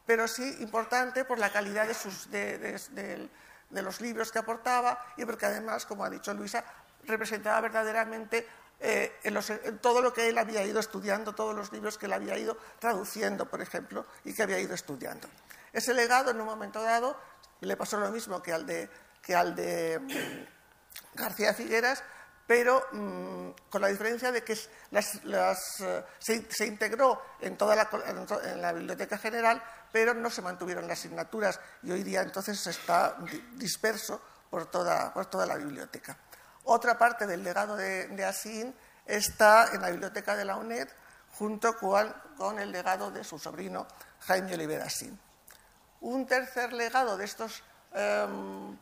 [0.05, 3.29] pero sí importante por la calidad de,
[3.71, 6.63] los libros que aportaba y porque además, como ha dicho Luisa,
[7.05, 8.47] representaba verdaderamente
[8.79, 9.13] eh,
[9.81, 13.49] todo lo que él había ido estudiando, todos los libros que él había ido traduciendo,
[13.49, 15.27] por ejemplo, y que había ido estudiando.
[15.71, 17.17] Ese legado, en un momento dado,
[17.61, 22.03] le pasó lo mismo que al de, mm, García Figueras,
[22.45, 25.55] pero mm, con la diferencia de que eh,
[26.19, 27.89] se, integró en toda la,
[28.43, 33.17] en la, biblioteca general, pero no se mantuvieron las asignaturas y hoy día entonces está
[33.53, 36.17] disperso por toda, por toda la biblioteca.
[36.65, 40.89] Otra parte del legado de, Asín está en la biblioteca de la UNED
[41.37, 43.87] junto con, el legado de su sobrino
[44.21, 45.19] Jaime Olivera Asín.
[46.01, 47.63] Un tercer legado de estos
[47.93, 48.77] em,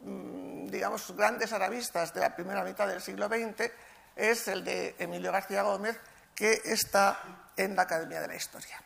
[0.00, 3.70] Mm, digamos, grandes arabistas de la primera mitad del siglo XX
[4.14, 5.98] es el de Emilio García Gómez,
[6.34, 7.20] que está
[7.56, 8.80] en la Academia de la Historia.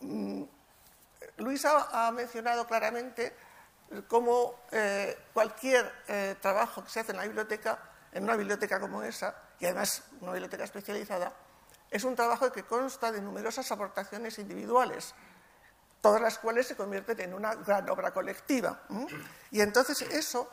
[0.00, 0.42] Mm,
[1.38, 3.34] Luisa ha mencionado claramente
[4.08, 7.78] cómo eh, cualquier eh, trabajo que se hace en la biblioteca,
[8.12, 11.32] en una biblioteca como esa, y además una biblioteca especializada,
[11.90, 15.14] es un trabajo que consta de numerosas aportaciones individuales,
[16.00, 18.82] todas las cuales se convierten en una gran obra colectiva.
[19.50, 20.50] Y entonces eso,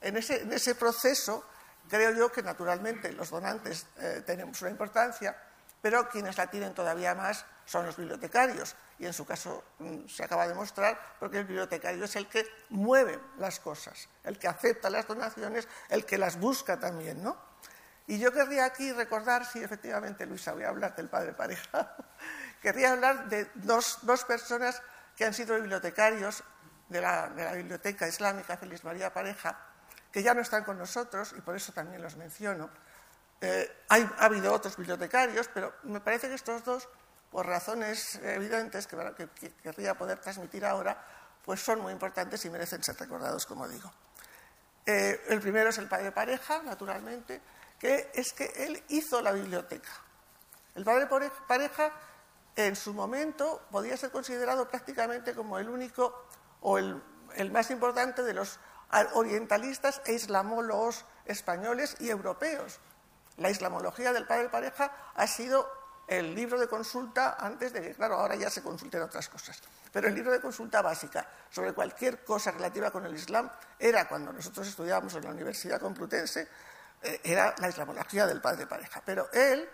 [0.00, 1.44] en ese, proceso,
[1.88, 5.36] creo yo que naturalmente los donantes eh, tenemos una importancia,
[5.82, 8.76] pero quienes la tienen todavía más son los bibliotecarios.
[8.98, 12.46] Y en su caso mm, se acaba de mostrar porque el bibliotecario es el que
[12.70, 17.36] mueve las cosas, el que acepta las donaciones, el que las busca también, ¿no?
[18.06, 21.96] Y yo querría aquí recordar, sí, efectivamente, Luisa, voy a hablar del padre pareja,
[22.62, 24.82] querría hablar de dos, dos personas
[25.16, 26.44] que han sido bibliotecarios
[26.88, 29.58] de la, Biblioteca Islámica Feliz María Pareja,
[30.12, 32.70] que ya no están con nosotros y por eso también los menciono.
[33.40, 36.88] Eh, ha habido otros bibliotecarios, pero me parece que estos dos,
[37.34, 39.28] por razones evidentes que,
[39.60, 40.96] querría poder transmitir ahora,
[41.44, 43.92] pues son muy importantes y merecen ser recordados, como digo.
[44.86, 47.42] Eh, el primero es el padre Pareja, naturalmente,
[47.76, 49.90] que es que él hizo la biblioteca.
[50.76, 51.08] El padre
[51.48, 51.90] Pareja
[52.54, 56.28] en su momento podía ser considerado prácticamente como el único
[56.60, 57.02] o el,
[57.50, 58.60] más importante de los
[59.14, 62.78] orientalistas e islamólogos españoles y europeos.
[63.38, 68.16] La islamología del padre pareja ha sido el libro de consulta antes de que, claro,
[68.16, 69.60] ahora ya se consulten otras cosas.
[69.92, 74.32] Pero el libro de consulta básica sobre cualquier cosa relativa con el Islam era, cuando
[74.32, 76.48] nosotros estudiábamos en la Universidad Complutense,
[77.02, 79.02] eh, era la islamología del padre pareja.
[79.04, 79.68] Pero él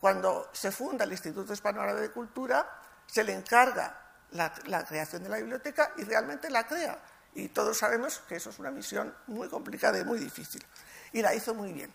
[0.00, 2.66] cuando se funda el Instituto Hispano-Árabe de Cultura,
[3.06, 4.00] se le encarga
[4.30, 4.52] la,
[4.84, 6.98] creación de la biblioteca y realmente la crea.
[7.34, 10.64] Y todos sabemos que eso es una misión muy complicada y muy difícil.
[11.12, 11.92] Y la hizo muy bien.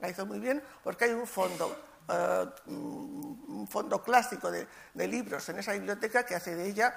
[0.00, 1.76] La hizo muy bien porque hay un fondo,
[2.08, 6.94] eh, un fondo clásico de, libros en esa biblioteca que hace de ella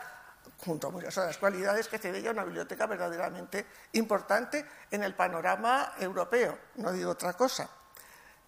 [0.59, 5.13] junto a muchas otras cualidades, que hace de ella una biblioteca verdaderamente importante en el
[5.13, 7.69] panorama europeo, no digo otra cosa.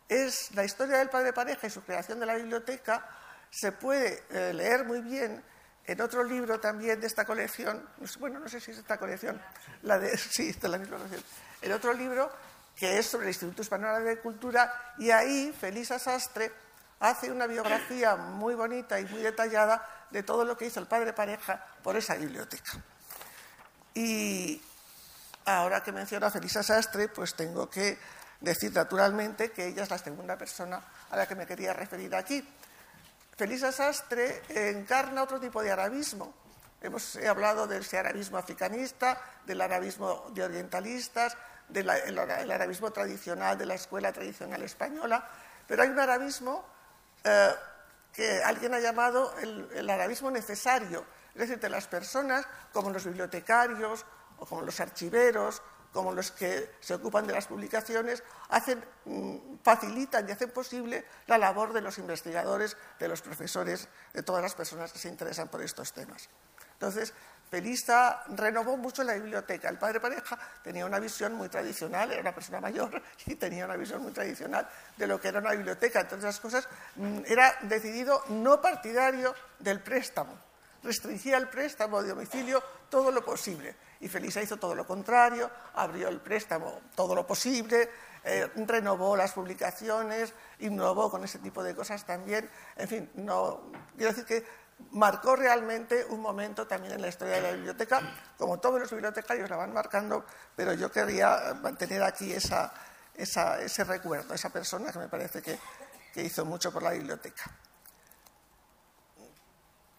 [0.07, 3.07] Es la historia del padre pareja y su creación de la biblioteca.
[3.51, 5.43] Se puede eh, leer muy bien.
[5.85, 7.87] En otro libro también de esta colección,
[8.19, 9.41] bueno, no sé si es esta colección,
[9.83, 11.23] la de, sí, de la misma colección,
[11.61, 12.31] el otro libro
[12.79, 16.51] que es sobre el Instituto Español de Cultura y ahí Felisa Sastre
[16.99, 21.13] hace una biografía muy bonita y muy detallada de todo lo que hizo el padre
[21.13, 22.71] pareja por esa biblioteca.
[23.93, 24.61] Y
[25.45, 27.97] ahora que menciono a Felisa Sastre, pues tengo que
[28.41, 32.41] Decir naturalmente que ella es la segunda persona a la que me quería referir aquí.
[33.35, 36.33] Felisa Sastre encarna otro tipo de arabismo.
[36.81, 41.35] Hemos hablado del arabismo africanista, del arabismo de orientalistas,
[41.69, 45.27] del arabismo tradicional de la escuela tradicional española,
[45.67, 46.65] pero hay un arabismo
[47.23, 47.53] eh,
[48.11, 53.05] que alguien ha llamado el, el, arabismo necesario, es decir, de las personas como los
[53.05, 54.05] bibliotecarios
[54.39, 55.61] o como los archiveros
[55.93, 61.37] como los que se ocupan de las publicaciones, hacen, mm, facilitan y hacen posible la
[61.37, 65.61] labor de los investigadores, de los profesores, de todas las personas que se interesan por
[65.61, 66.29] estos temas.
[66.73, 67.13] Entonces,
[67.49, 69.69] Felisa renovó mucho la biblioteca.
[69.69, 73.75] El padre Pareja tenía una visión muy tradicional, era una persona mayor y tenía una
[73.75, 76.01] visión muy tradicional de lo que era una biblioteca.
[76.01, 80.37] Entre otras cosas, mm, era decidido no partidario del préstamo.
[80.83, 86.07] Restringía el préstamo de domicilio todo lo posible y Felisa hizo todo lo contrario, abrió
[86.07, 87.89] el préstamo todo lo posible,
[88.23, 92.49] eh, renovó las publicaciones, innovó con ese tipo de cosas también.
[92.75, 94.45] En fin, no, quiero decir que
[94.91, 98.01] marcó realmente un momento también en la historia de la biblioteca,
[98.37, 104.49] como todos los bibliotecarios la van marcando, pero yo quería mantener aquí ese recuerdo, esa
[104.49, 105.59] persona que me parece que,
[106.15, 107.43] hizo mucho por la biblioteca.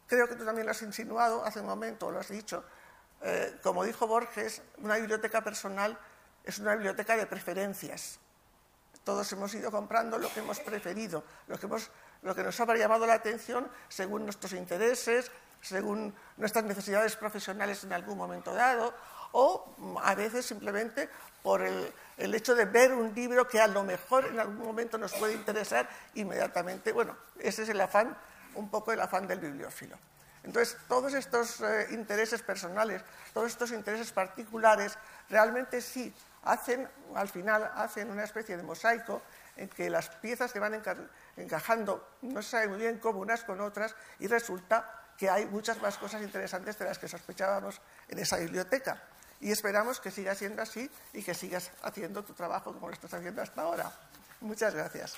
[0.06, 2.62] Creo que tú también lo has insinuado hace un momento, lo has dicho.
[3.22, 5.98] Eh, como dijo Borges, una biblioteca personal
[6.44, 8.18] es una biblioteca de preferencias.
[9.04, 13.68] Todos hemos ido comprando lo que hemos preferido, lo que, nos ha llamado la atención
[13.88, 15.30] según nuestros intereses,
[15.62, 18.94] según nuestras necesidades profesionales en algún momento dado,
[19.32, 21.08] o a veces simplemente
[21.42, 24.98] por el, el, hecho de ver un libro que a lo mejor en algún momento
[24.98, 26.92] nos puede interesar inmediatamente.
[26.92, 28.16] Bueno, ese es el afán
[28.54, 29.96] un poco el afán del bibliófilo.
[30.42, 34.96] Entonces, todos estos eh, intereses personales, todos estos intereses particulares,
[35.28, 36.12] realmente sí
[36.42, 39.22] hacen, al final, hacen una especie de mosaico
[39.56, 40.80] en que las piezas se van
[41.36, 45.80] encajando, no se sabe muy bien cómo unas con otras, y resulta que hay muchas
[45.82, 49.02] más cosas interesantes de las que sospechábamos en esa biblioteca.
[49.40, 53.12] Y esperamos que siga siendo así y que sigas haciendo tu trabajo como lo estás
[53.14, 53.92] haciendo hasta ahora.
[54.40, 55.16] Muchas gracias.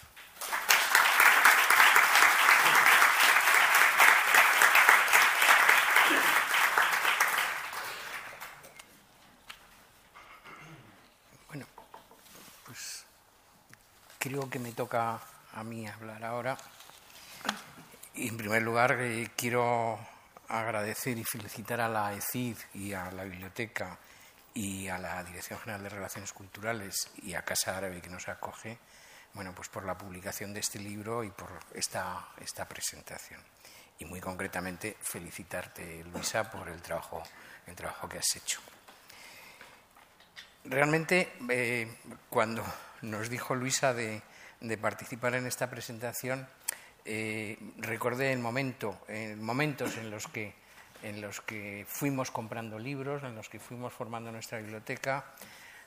[14.22, 15.20] Creo que me toca
[15.52, 16.56] a mí hablar ahora.
[18.14, 19.98] Y en primer lugar, eh, quiero
[20.46, 23.98] agradecer y felicitar a la ECID y a la biblioteca
[24.54, 28.78] y a la Dirección General de Relaciones Culturales y a Casa Árabe que nos acoge,
[29.34, 33.40] bueno, pues por la publicación de este libro y por esta, esta presentación.
[33.98, 37.24] Y muy concretamente felicitarte, Luisa, por el trabajo,
[37.66, 38.60] el trabajo que has hecho.
[40.64, 41.88] Realmente, eh,
[42.30, 42.64] cuando
[43.02, 44.22] nos dijo Luisa de,
[44.80, 46.46] participar en esta presentación,
[47.04, 48.96] eh, recordé el momento,
[49.38, 50.54] momentos en los, que,
[51.02, 55.24] en los que fuimos comprando libros, en los que fuimos formando nuestra biblioteca.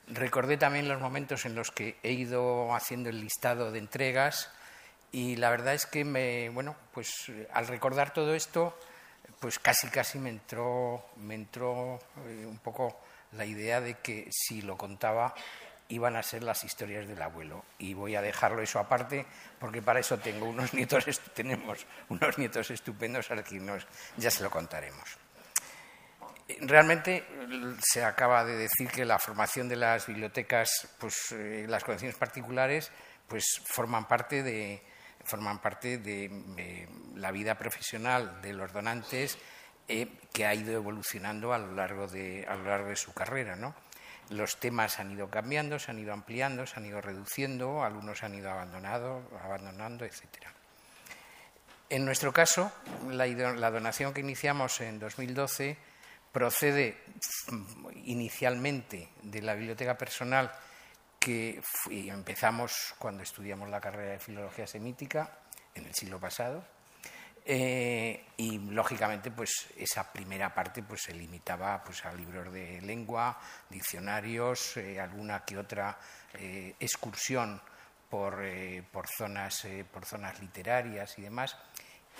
[0.07, 4.51] Recordé también los momentos en los que he ido haciendo el listado de entregas
[5.11, 8.77] y la verdad es que me, bueno, pues al recordar todo esto,
[9.39, 12.99] pues casi casi me entró, me entró eh, un poco
[13.31, 15.33] la idea de que si lo contaba
[15.89, 17.63] iban a ser las historias del abuelo.
[17.77, 19.25] Y voy a dejarlo eso aparte,
[19.59, 24.49] porque para eso tengo unos nietos, tenemos unos nietos estupendos a nos, ya se lo
[24.49, 25.17] contaremos.
[26.61, 27.25] Realmente
[27.81, 32.91] se acaba de decir que la formación de las bibliotecas, pues eh, las colecciones particulares,
[33.27, 34.83] pues forman parte de
[35.25, 39.39] forman parte de, la vida profesional de los donantes
[39.87, 43.55] eh, que ha ido evolucionando a lo largo de, a lo largo de su carrera,
[43.55, 43.75] ¿no?
[44.29, 48.35] los temas han ido cambiando, se han ido ampliando, se han ido reduciendo, algunos han
[48.35, 50.23] ido abandonado, abandonando, etc.
[51.89, 52.71] En nuestro caso,
[53.09, 53.27] la,
[53.71, 55.77] donación que iniciamos en 2012
[56.31, 57.03] procede
[58.03, 60.51] inicialmente de la biblioteca personal
[61.19, 65.39] que empezamos cuando estudiamos la carrera de filología semítica
[65.73, 66.74] en el siglo pasado
[67.47, 73.39] eh, y lógicamente, pues esa primera parte pues, se limitaba pues, a libros de lengua,
[73.69, 75.95] diccionarios, eh, alguna que otra
[76.33, 77.61] eh, excursión
[78.09, 78.43] por,
[78.91, 81.55] por, zonas, por zonas literarias y demás.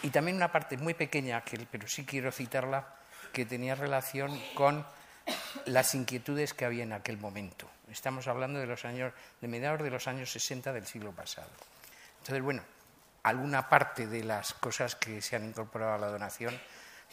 [0.04, 2.88] Y también una parte muy pequeña, que, pero sí quiero citarla,
[3.34, 4.86] que tenía relación con
[5.66, 7.68] las inquietudes que había en aquel momento.
[7.90, 11.50] Estamos hablando de los años, de mediados de los años 60 del siglo pasado.
[12.20, 12.64] Entonces, bueno,
[13.26, 16.60] alguna parte de las cosas que se han incorporado a la donación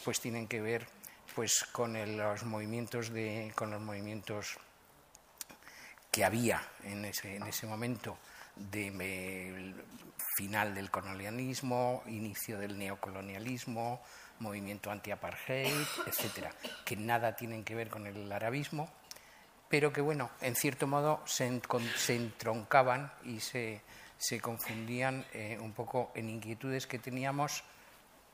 [0.05, 0.87] pues tienen que ver
[1.35, 4.57] pues con los movimientos de con los movimientos
[6.11, 8.19] que había en ese, en ese momento
[8.55, 9.73] de
[10.37, 13.99] final del colonialismo, inicio del neocolonialismo,
[14.37, 15.73] movimiento anti-apartheid,
[16.05, 16.51] etcétera,
[16.85, 18.87] que nada tienen que ver con el arabismo,
[19.67, 21.59] pero que bueno, en cierto modo se,
[21.97, 23.81] se entroncaban y se
[24.23, 27.65] se confundían eh, un poco en inquietudes que teníamos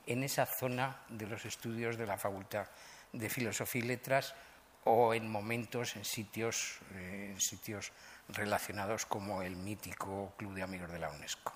[0.05, 2.67] en esa zona de los estudios de la Facultad
[3.11, 4.35] de Filosofía y Letras
[4.83, 7.91] o en momentos en sitios, eh, en sitios
[8.27, 11.53] relacionados como el mítico Club de Amigos de la UNESCO.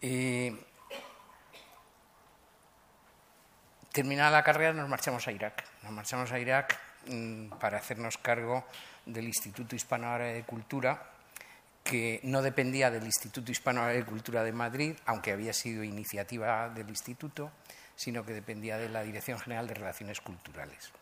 [0.00, 0.58] Eh,
[3.92, 5.64] terminada la carrera nos marchamos a Irak.
[5.82, 8.64] Nos marchamos a Irak mm, para hacernos cargo
[9.04, 11.19] del Instituto Hispano-Árabe de Cultura,
[11.90, 16.88] que no dependía del Instituto Hispano de Cultura de Madrid, aunque había sido iniciativa del
[16.88, 17.50] instituto,
[17.96, 20.92] sino que dependía de la Dirección General de Relaciones Culturales.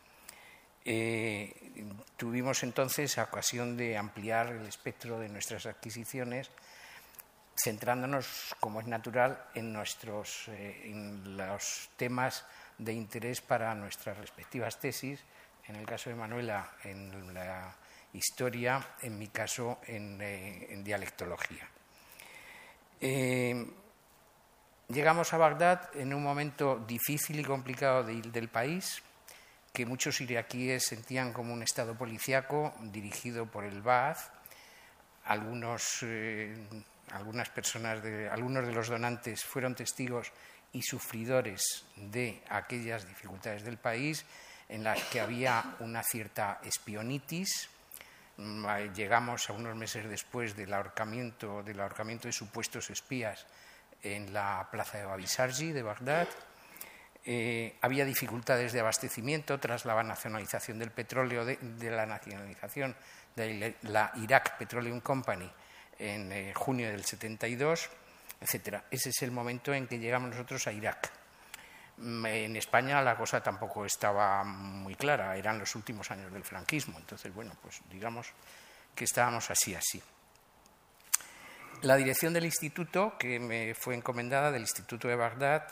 [0.83, 1.85] Eh,
[2.17, 6.49] tuvimos entonces ocasión de ampliar el espectro de nuestras adquisiciones,
[7.63, 12.45] centrándonos, como es natural, en, nuestros, eh, en los temas
[12.79, 15.19] de interés para nuestras respectivas tesis.
[15.67, 17.75] En el caso de Manuela, en la
[18.13, 21.67] historia, en mi caso en, eh, dialectología.
[23.01, 23.65] Eh,
[24.89, 29.01] llegamos a Bagdad en un momento difícil y complicado del país,
[29.71, 34.19] que muchos iraquíes sentían como un estado policíaco dirigido por el Baath.
[35.25, 36.55] Algunos, eh,
[37.11, 40.31] algunas personas, algunos de los donantes fueron testigos
[40.73, 44.25] y sufridores de aquellas dificultades del país
[44.67, 47.69] en las que había una cierta espionitis.
[48.39, 53.45] Mm, llegamos a unos meses después del ahorcamiento, del ahorcamiento de supuestos espías
[54.01, 56.27] en la plaza de Babisarji de Bagdad.
[57.25, 61.57] Eh, había dificultades de abastecimiento tras la nacionalización del petróleo, de,
[61.91, 62.95] la nacionalización
[63.35, 65.51] de la Iraq Petroleum Company
[65.97, 67.89] en eh, junio del 72,
[68.39, 68.83] etc.
[68.89, 71.11] Ese es el momento en que llegamos nosotros a Irak.
[72.01, 77.33] En España la cosa tampoco estaba muy clara, eran los últimos años del franquismo, entonces,
[77.33, 78.27] bueno, pues digamos
[78.95, 80.01] que estábamos así, así.
[81.81, 85.67] La dirección del instituto, que me fue encomendada, del Instituto de Bagdad,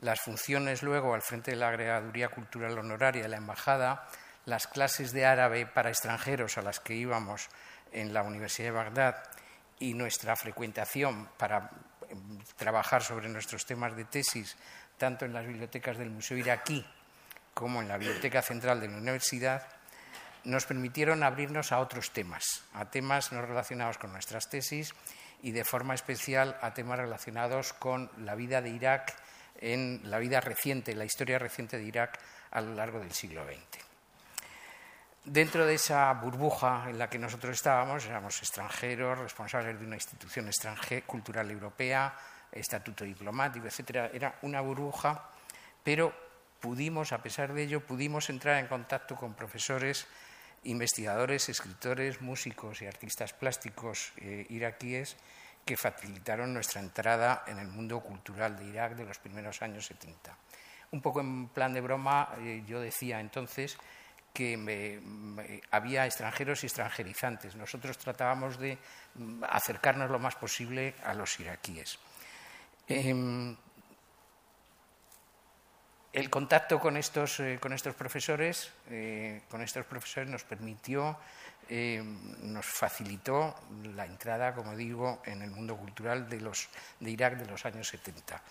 [0.00, 4.08] las funciones luego al frente de la agregaduría cultural honoraria de la embajada,
[4.46, 7.48] las clases de árabe para extranjeros a las que íbamos
[7.92, 9.22] en la Universidad de Bagdad
[9.78, 11.70] y nuestra frecuentación para
[12.08, 14.56] em, trabajar sobre nuestros temas de tesis,
[14.98, 16.84] tanto en las bibliotecas del Museo Iraquí
[17.54, 19.66] como en la Biblioteca Central de la Universidad,
[20.44, 24.94] nos permitieron abrirnos a otros temas, a temas no relacionados con nuestras tesis
[25.42, 29.14] y de forma especial a temas relacionados con la vida de Irak
[29.60, 32.18] en la vida reciente, la historia reciente de Irak
[32.50, 33.84] a lo largo del siglo XX.
[35.24, 40.50] Dentro de esa burbuja en la que nosotros estábamos, éramos extranjeros, responsables de una institución
[41.06, 42.12] cultural europea,
[42.52, 45.30] estatuto diplomático, etcétera, era una burbuja,
[45.82, 46.12] pero
[46.60, 50.06] pudimos, a pesar de ello, pudimos entrar en contacto con profesores,
[50.64, 55.16] investigadores, escritores, músicos y artistas plásticos eh, iraquíes
[55.64, 60.36] que facilitaron nuestra entrada en el mundo cultural de Irak de los primeros años 70.
[60.92, 63.76] Un poco en plan de broma, eh, yo decía entonces
[64.32, 65.00] que
[65.70, 67.54] había extranjeros y extranjerizantes.
[67.54, 68.78] Nosotros tratábamos de
[69.14, 71.98] mm, acercarnos lo más posible a los iraquíes.
[72.88, 73.56] Em,
[76.12, 81.16] el contacto con estos, eh, con estos profesores, eh, con estos profesores nos permitió,
[81.68, 83.54] em, nos facilitó
[83.94, 86.68] la entrada, como digo, en el mundo cultural de, los,
[87.00, 88.42] de Irak de los años 70.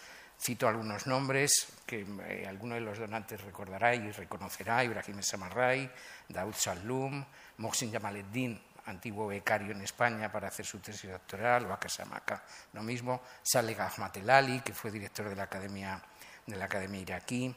[0.41, 5.91] Cito algunos nombres que eh, alguno de los donantes recordará y reconocerá, Ibrahim Samarray,
[6.29, 7.23] Daud Salum,
[7.57, 13.21] Mohsin Jamaleddin, antiguo becario en España para hacer su tesis doctoral, o Akasamaka, lo mismo,
[13.41, 16.01] Saleh Ahmatelali, que fue director de la Academia,
[16.45, 17.55] de la Academia iraquí,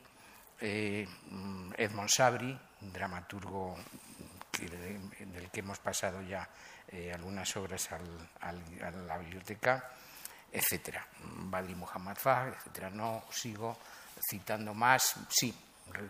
[0.61, 1.07] eh,
[1.77, 3.77] Edmond Sabri, dramaturgo
[4.61, 6.49] del que hemos pasado ya
[6.89, 9.91] eh, algunas obras a la biblioteca,
[10.53, 11.07] etcétera.
[11.20, 12.91] Badri Muhammad Fah, etcétera.
[12.91, 13.77] No sigo
[14.31, 15.16] citando más.
[15.29, 15.53] Sí,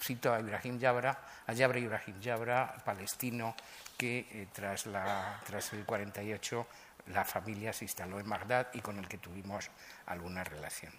[0.01, 3.55] cito a Ibrahim Yabra, a Yabra Ibrahim Yabra, palestino,
[3.97, 6.67] que eh, tras, el 48
[7.09, 9.71] la familia se instaló en Bagdad y con el que tuvimos
[10.07, 10.93] alguna relación.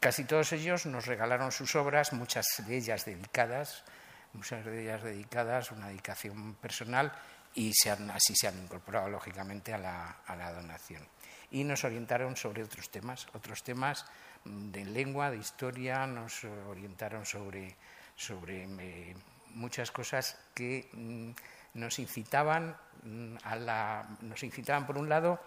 [0.00, 3.84] Casi todos ellos nos regalaron sus obras, muchas de ellas dedicadas,
[4.32, 7.12] muchas de ellas dedicadas, una dedicación personal,
[7.54, 11.06] y así se han incorporado lógicamente a la donación
[11.50, 14.04] y nos orientaron sobre otros temas, otros temas
[14.48, 17.76] de lengua, de historia, nos orientaron sobre,
[18.16, 19.14] sobre eh,
[19.54, 21.30] muchas cosas que mm,
[21.74, 25.40] nos incitaban mm, a la, nos incitaban por un lado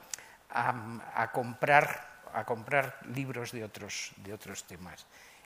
[0.50, 5.06] a, comprar a comprar libros de otros de otros temas.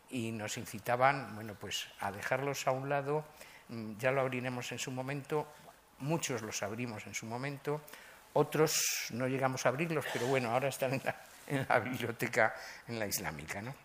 [0.10, 3.26] Y nos incitaban bueno pues a dejarlos a un lado.
[3.98, 5.48] Ya lo abriremos en su momento
[6.00, 7.82] muchos los abrimos en su momento
[8.36, 11.16] otros no llegamos a abrirlos, pero bueno, ahora están en la,
[11.84, 12.56] biblioteca,
[12.88, 13.62] en la islámica.
[13.62, 13.76] ¿no?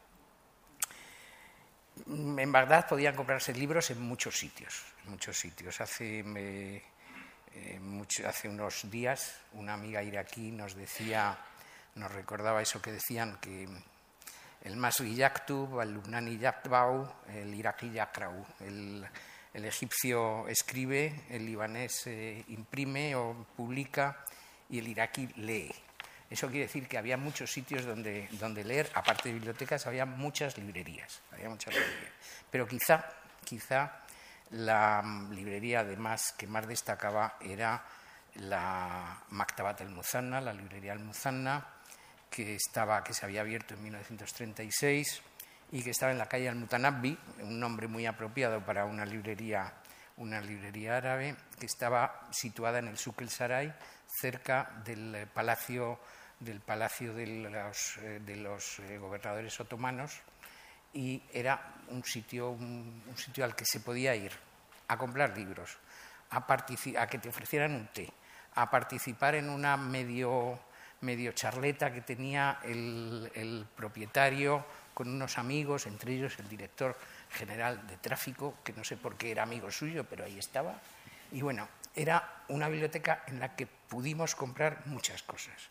[2.06, 4.84] En Bagdad podían comprarse libros en muchos sitios.
[5.06, 5.80] muchos sitios.
[5.80, 6.82] Hace, eh,
[8.26, 11.38] hace unos días una amiga iraquí nos decía,
[11.96, 13.68] nos recordaba eso que decían que
[14.62, 18.46] el Masri Yaktub, el Lubnani Yaktbau, el iraquí Yakrau.
[18.60, 19.06] El,
[19.52, 24.24] el egipcio escribe, el libanés eh, imprime o publica
[24.68, 25.72] y el iraquí lee.
[26.30, 30.56] Eso quiere decir que había muchos sitios donde, donde leer, aparte de bibliotecas, había muchas
[30.56, 31.20] librerías.
[31.32, 32.12] Había muchas librerías.
[32.48, 33.04] Pero quizá,
[33.44, 34.00] quizá
[34.50, 37.84] la librería además que más destacaba era
[38.36, 41.66] la Maktabat al-Muzanna, la librería al-Muzanna,
[42.30, 45.22] que, estaba, que se había abierto en 1936
[45.72, 49.72] y que estaba en la calle Al-Mutanabbi, un nombre muy apropiado para una librería,
[50.16, 53.72] una librería árabe, que estaba situada en el Suk el Saray,
[54.06, 55.98] cerca del Palacio
[56.40, 60.20] del palacio de los, eh, eh, gobernadores otomanos
[60.92, 64.32] y era un sitio, un, sitio al que se podía ir
[64.88, 65.78] a comprar libros,
[66.30, 68.10] a, a que te ofrecieran un té,
[68.54, 70.58] a participar en una medio,
[71.02, 74.64] medio charleta que tenía el, el propietario
[74.94, 76.96] con unos amigos, entre ellos el director
[77.30, 80.80] general de tráfico, que no sé por qué era amigo suyo, pero ahí estaba.
[81.32, 85.70] Y bueno, era una biblioteca en la que pudimos comprar muchas cosas.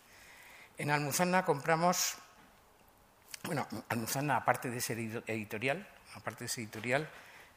[0.79, 2.15] En Almuzana compramos,
[3.43, 7.09] bueno, Almuzana, aparte de ser editorial, aparte de ser editorial,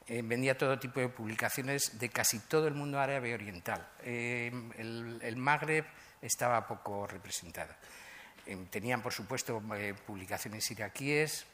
[0.08, 3.88] eh, vendía todo tipo de publicaciones de casi todo el mundo árabe oriental.
[4.02, 5.84] Eh, el, Magreb
[6.20, 7.72] estaba poco representado.
[8.44, 9.62] Eh, tenían, por supuesto,
[10.04, 11.46] publicaciones iraquíes,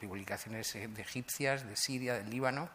[0.00, 2.70] publicaciones de egipcias, de Siria, del Líbano,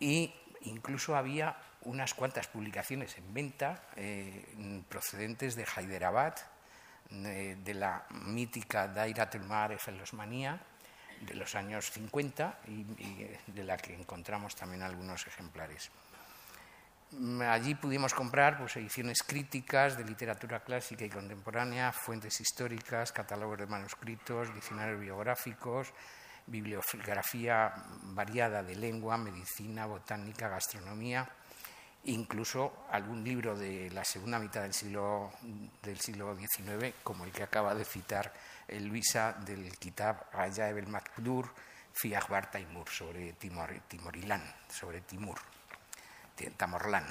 [0.00, 3.80] e incluso había unas cuantas publicaciones en venta
[4.88, 6.34] procedentes de Hyderabad,
[7.12, 10.58] de, la mítica Dairat el-Ma'arif el-Osmanía,
[11.20, 12.84] de los años 50 y,
[13.52, 15.90] de la que encontramos también algunos ejemplares.
[17.12, 23.58] Mm, allí pudimos comprar pues, ediciones críticas de literatura clásica y contemporánea, fuentes históricas, catálogos
[23.58, 25.92] de manuscritos, diccionarios biográficos,
[26.46, 31.28] bibliografía variada de lengua, medicina, botánica, gastronomía,
[32.04, 35.32] incluso algún libro de la segunda mitad del siglo,
[35.82, 38.32] del siglo XIX, como el que acaba de citar
[38.68, 41.52] Luisa del Kitab Rajaeb el Makdur,
[41.92, 42.14] fi
[42.50, 45.38] Taimur, sobre Timor, Timorilán, sobre Timur,
[46.56, 47.06] Tamorlán,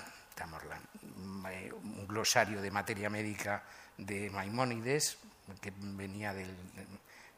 [1.14, 3.64] un glosario de materia médica
[3.98, 5.18] de Maimónides,
[5.62, 6.56] que venía del,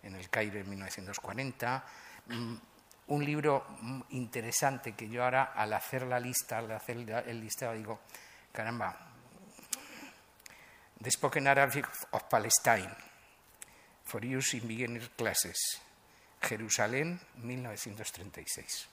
[0.03, 1.85] en el Cairo en 1940,
[2.27, 2.55] mm,
[3.07, 3.65] un libro
[4.09, 7.99] interesante que yo ahora, al hacer la lista, al hacer el listado, digo,
[8.51, 9.13] caramba,
[11.01, 12.95] The Spoken Arabic of Palestine,
[14.05, 15.81] For Use in Beginner Classes,
[16.41, 18.87] Jerusalén, 1936.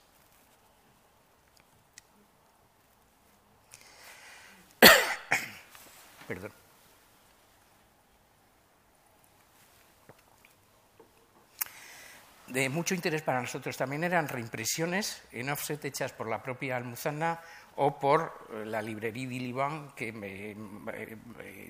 [6.26, 6.69] Perdón.
[12.51, 17.40] De mucho interés para nosotros también eran reimpresiones en offset hechas por la propia Almuzana
[17.76, 20.57] o por la librería Diliban, que me,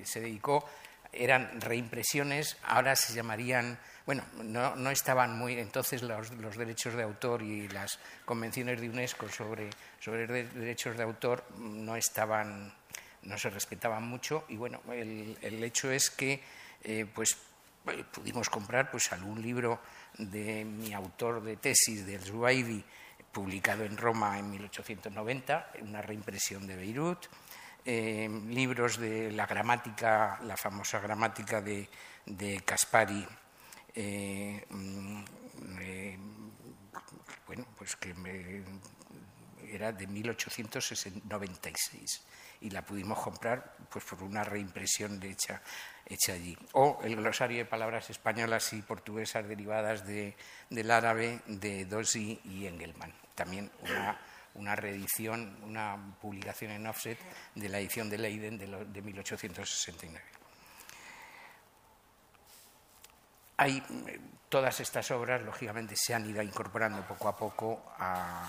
[0.04, 0.64] se dedicó
[1.12, 7.68] eran reimpresiones, ahora se llamarían, bueno, no, estaban muy, entonces los, derechos de autor y
[7.68, 12.72] las convenciones de UNESCO sobre, sobre derechos de autor no estaban,
[13.22, 16.40] no se respetaban mucho y bueno, el, hecho es que
[16.84, 17.49] eh, pues eh,
[18.12, 19.80] pudimos comprar pues algún libro
[20.18, 22.84] de mi autor de tesis, del Zuaidi,
[23.32, 27.26] publicado en Roma en 1890, una reimpresión de Beirut,
[27.84, 31.88] eh, libros de la gramática, la famosa gramática de,
[32.64, 33.26] Caspari,
[33.94, 35.24] eh, mm,
[35.80, 36.18] eh,
[37.46, 38.14] bueno, pues que
[39.74, 42.22] era de 1896
[42.62, 45.62] y la pudimos comprar pues por una reimpresión de hecha,
[46.06, 46.56] hecha allí.
[46.72, 50.36] O el glosario de palabras españolas y portuguesas derivadas de,
[50.68, 53.14] del árabe de Dossi y Engelmann.
[53.34, 54.18] También una
[54.54, 57.18] una reedición, una publicación en offset
[57.54, 60.39] de la edición de Leiden de, 1869.
[63.60, 63.82] Hay,
[64.48, 68.48] todas estas obras, lógicamente, se han ido incorporando poco a poco a,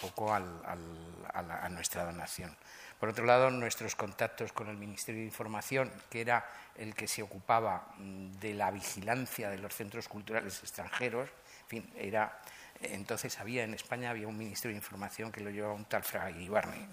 [0.00, 2.56] poco a, nuestra donación.
[2.98, 7.22] Por otro lado, nuestros contactos con el Ministerio de Información, que era el que se
[7.22, 11.28] ocupaba de la vigilancia de los centros culturales extranjeros,
[11.62, 12.40] en fin, era
[12.80, 16.28] entonces había en España había un ministerio de información que lo llevaba un tal Fra
[16.32, 16.88] Iribarne.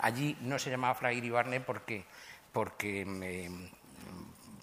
[0.00, 2.04] Allí no se llamaba Fra Iribarne porque,
[2.52, 3.06] porque,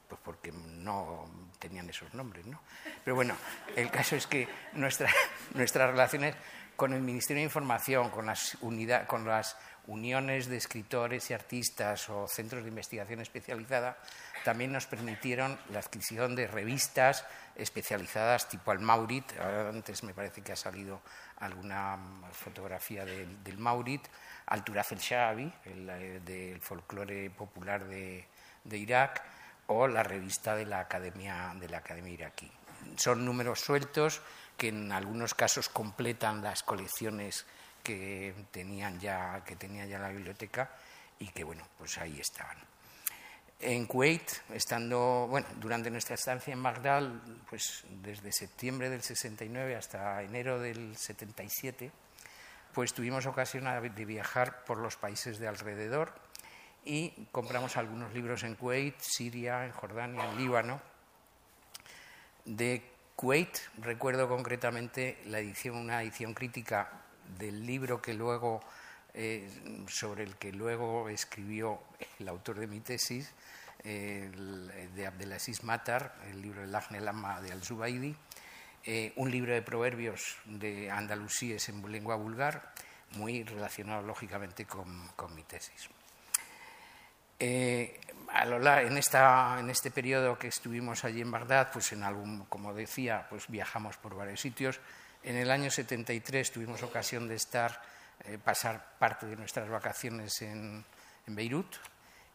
[0.10, 1.26] pues porque no
[1.68, 2.46] tenían esos nombres.
[2.46, 2.60] ¿no?
[3.04, 3.36] Pero bueno,
[3.76, 5.10] el caso es que nuestra,
[5.54, 6.36] nuestras relaciones
[6.76, 9.58] con el Ministerio de Información, con las, unidad, con las
[9.88, 13.98] uniones de escritores y artistas o centros de investigación especializada,
[14.44, 19.26] también nos permitieron la adquisición de revistas especializadas tipo al Maurit.
[19.40, 21.02] Antes me parece que ha salido
[21.38, 21.98] alguna
[22.32, 24.08] fotografía del Maurit,
[24.48, 28.28] Alturaz el Shaabi, el, eh, del folclore popular de,
[28.72, 29.24] Irak,
[29.68, 32.52] o la revista de la Academia, de la Academia iraquí.
[32.98, 34.22] Son números sueltos
[34.58, 37.46] que en algunos casos completan las colecciones
[37.84, 40.70] que tenían ya, que tenía ya la biblioteca
[41.20, 42.58] y que bueno, pues ahí estaban.
[43.60, 47.10] En Kuwait, estando, bueno, durante nuestra estancia en Bagdad,
[47.50, 51.92] pues desde septiembre del 69 hasta enero del 77,
[52.74, 56.25] pues tuvimos ocasión de viajar por los países de alrededor
[56.86, 60.82] y compramos algunos libros en Kuwait, Siria, en Jordania, en Líbano.
[62.46, 62.84] De
[63.16, 67.02] Kuwait recuerdo concretamente la edición, una edición crítica
[67.38, 68.62] del libro que luego,
[69.14, 69.50] eh,
[69.88, 71.80] sobre el que luego escribió
[72.20, 73.34] el autor de mi tesis,
[73.86, 78.16] de Abdelaziz Matar, el libro El Ajne Lama de Al-Zubaidi,
[78.88, 82.72] eh, un libro de proverbios de andalusíes en lengua vulgar,
[83.14, 85.90] muy relacionado lógicamente con, mi tesis.
[87.40, 88.00] Eh,
[88.44, 93.28] en, esta, en, este periodo que estuvimos allí en Bagdad, pues en algún, como decía,
[93.30, 94.80] pues viajamos por varios sitios.
[95.24, 97.82] En el año 73 tuvimos ocasión de estar,
[98.26, 100.84] eh, pasar parte de nuestras vacaciones en,
[101.28, 101.76] en Beirut,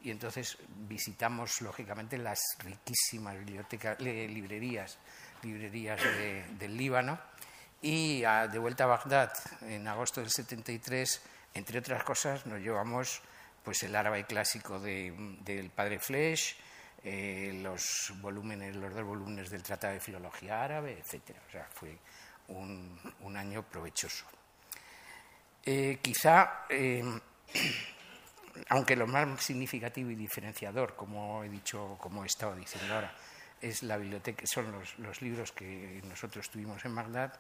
[0.03, 0.57] y entonces
[0.88, 4.98] visitamos lógicamente las riquísimas bibliotecas, librerías,
[5.42, 6.01] librerías
[6.59, 7.18] del Líbano
[7.82, 9.32] y de vuelta a Bagdad
[9.62, 11.22] en agosto del 73,
[11.55, 13.20] entre otras cosas, nos llevamos
[13.65, 16.57] pues el árabe clásico del padre Flesch,
[17.03, 21.37] eh, los volúmenes, los dos volúmenes del Tratado de Filología Árabe, etc.
[21.49, 21.99] O sea, fue
[22.49, 24.27] un, año provechoso.
[25.65, 27.03] Eh, quizá eh,
[28.69, 33.15] aunque lo más significativo y diferenciador, como he dicho, como he estado diciendo ahora,
[33.61, 37.39] es la biblioteca, son los, libros que nosotros tuvimos en Bagdad.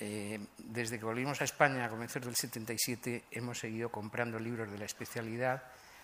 [0.00, 4.78] Eh, desde que volvimos a España a comienzos del 77 hemos seguido comprando libros de
[4.78, 5.62] la especialidad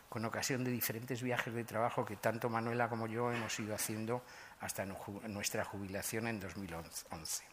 [0.09, 4.23] con ocasión de diferentes viajes de trabajo que tanto Manuela como yo hemos ido haciendo
[4.61, 7.45] hasta nuestra jubilación en 2011.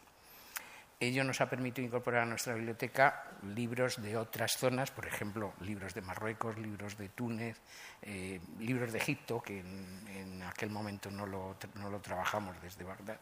[1.00, 3.22] Ello nos ha permitido incorporar a nuestra biblioteca
[3.54, 7.56] libros de otras zonas, por ejemplo, libros de Marruecos, libros de Túnez,
[8.02, 11.56] eh, libros de Egipto, que en, aquel momento no lo,
[12.00, 13.20] trabajamos desde Bagdad,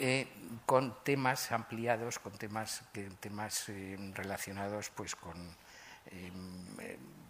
[0.00, 0.26] eh,
[0.66, 2.82] con temas ampliados, con temas,
[3.20, 5.36] temas eh, relacionados pues, con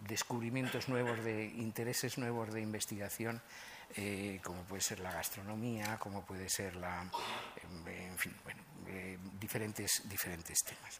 [0.07, 3.39] descubrimientos nuevos, de intereses nuevos de investigación,
[4.43, 7.05] como puede ser la gastronomía, como puede ser la,
[7.85, 10.99] en fin, bueno, eh, diferentes, diferentes temas.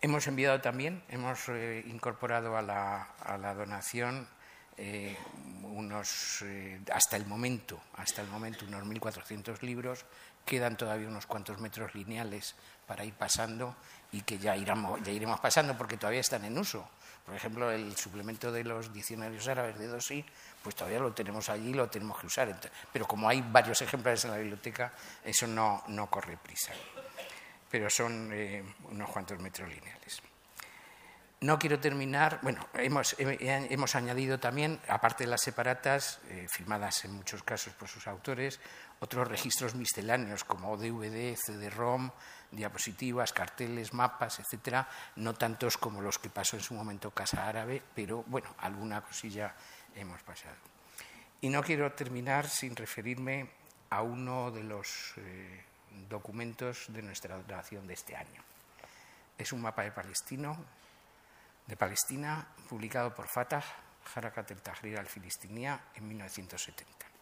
[0.00, 4.28] Hemos enviado también, hemos eh, incorporado a la, donación
[4.76, 5.16] eh,
[5.62, 6.44] unos,
[6.92, 10.04] hasta el momento, hasta el momento unos 1.400 libros,
[10.44, 12.54] quedan todavía unos cuantos metros lineales
[12.86, 13.76] para ir pasando
[14.12, 16.88] y que ya, iremos, ya iremos pasando porque todavía están en uso.
[17.24, 20.24] Por ejemplo, el suplemento de los diccionarios árabes de Dosi,
[20.62, 22.54] pues todavía lo tenemos allí y lo tenemos que usar.
[22.92, 24.92] Pero como hay varios ejemplares en la biblioteca,
[25.24, 26.72] eso no, no corre prisa.
[27.70, 30.22] Pero son eh, unos cuantos metros lineales.
[31.44, 37.12] No quiero terminar, bueno, hemos, hemos añadido también, aparte de las separatas, eh, firmadas en
[37.12, 38.60] muchos casos por sus autores,
[39.00, 42.10] otros registros misceláneos como DVD, CD-ROM,
[42.50, 47.82] diapositivas, carteles, mapas, etcétera, no tantos como los que pasó en su momento Casa Árabe,
[47.94, 49.54] pero bueno, alguna cosilla
[49.94, 50.56] hemos pasado.
[51.42, 53.50] Y no quiero terminar sin referirme
[53.90, 55.62] a uno de los eh,
[56.08, 58.42] documentos de nuestra donación de este año.
[59.36, 60.56] Es un mapa de Palestino,
[61.66, 63.64] de Palestina, publicado por Fatah,
[64.14, 67.14] Harakat el Tahrir al-Filistinía, en 1970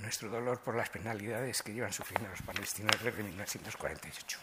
[0.00, 4.38] nuestro dolor por las penalidades que llevan sufriendo los palestinos desde 1948.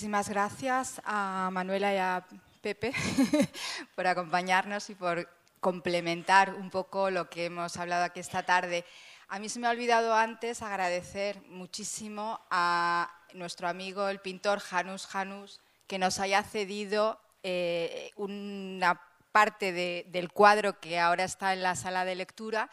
[0.00, 2.26] Muchísimas gracias a Manuela y a
[2.62, 2.94] Pepe
[3.94, 5.28] por acompañarnos y por
[5.60, 8.86] complementar un poco lo que hemos hablado aquí esta tarde.
[9.28, 15.06] A mí se me ha olvidado antes agradecer muchísimo a nuestro amigo el pintor Janus
[15.06, 19.02] Janus que nos haya cedido eh, una
[19.32, 22.70] parte del cuadro que ahora está en la sala de lectura,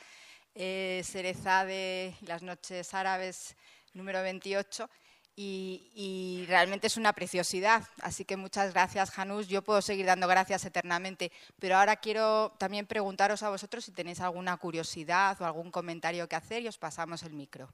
[0.56, 3.58] eh, Cereza de las Noches Árabes
[3.94, 4.90] número 28
[5.40, 7.88] y, realmente es una preciosidad.
[8.02, 9.48] Así que muchas gracias, Janus.
[9.48, 14.20] Yo puedo seguir dando gracias eternamente, pero ahora quiero también preguntaros a vosotros si tenéis
[14.20, 17.70] alguna curiosidad o algún comentario que hacer y os pasamos el micro.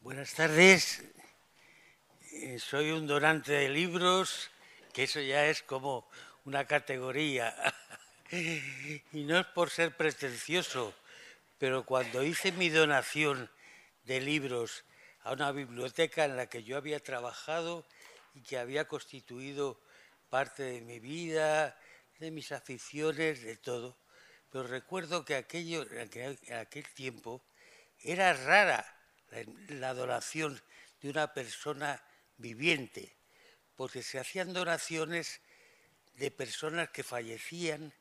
[0.00, 1.04] Buenas tardes.
[2.32, 4.50] Eh, soy un donante de libros
[4.98, 6.08] que eso ya es como
[6.44, 7.54] una categoría.
[8.32, 10.92] y no es por ser pretencioso,
[11.56, 13.48] pero cuando hice mi donación
[14.02, 14.82] de libros
[15.22, 17.86] a una biblioteca en la que yo había trabajado
[18.34, 19.80] y que había constituido
[20.30, 21.78] parte de mi vida,
[22.18, 23.96] de mis aficiones, de todo.
[24.50, 27.44] Pero recuerdo que aquello, en aquel tiempo
[28.00, 28.84] era rara
[29.68, 30.60] la adoración
[31.00, 32.02] de una persona
[32.36, 33.17] viviente,
[33.78, 35.40] porque se hacían donaciones
[36.16, 37.94] de personas que fallecían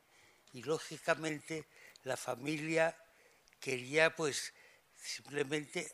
[0.52, 1.66] y lógicamente
[2.04, 2.98] la familia
[3.60, 4.56] quería pues
[5.00, 5.88] simplemente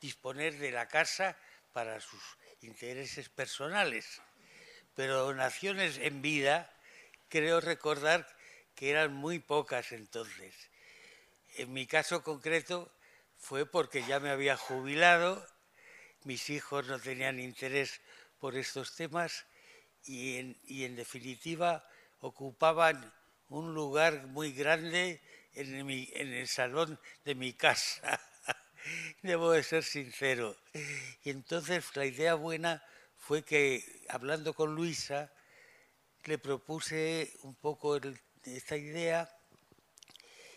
[0.00, 1.38] disponer de la casa
[1.72, 2.20] para sus
[2.62, 4.20] intereses personales.
[4.96, 6.68] Pero donaciones en vida,
[7.28, 8.26] creo recordar
[8.74, 10.56] que eran muy pocas entonces.
[11.54, 12.90] En mi caso concreto
[13.38, 15.46] fue porque ya me había jubilado,
[16.24, 18.00] mis hijos no tenían interés
[18.38, 19.46] por estos temas
[20.04, 21.86] y en, definitiva
[22.20, 23.12] ocupaban
[23.48, 25.20] un lugar muy grande
[25.52, 28.20] en, el salón de mi casa.
[29.22, 30.56] Debo de ser sincero.
[31.22, 32.82] Y entonces la idea buena
[33.16, 35.32] fue que, hablando con Luisa,
[36.24, 37.98] le propuse un poco
[38.44, 39.30] esta idea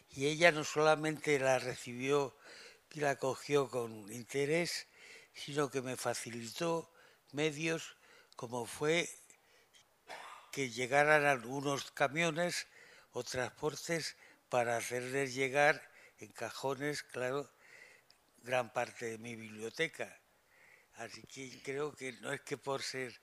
[0.10, 2.36] y ella no solamente la recibió
[2.92, 4.88] y la acogió con interés,
[5.34, 6.92] sino que me facilitó
[7.38, 7.96] medios
[8.36, 9.08] como fue
[10.52, 12.66] que llegaran algunos camiones
[13.12, 14.18] o transportes
[14.50, 15.76] para hacerles llegar
[16.18, 17.48] en cajones, claro,
[18.42, 20.20] gran parte de mi biblioteca.
[20.96, 23.14] Así que creo que no es que por ser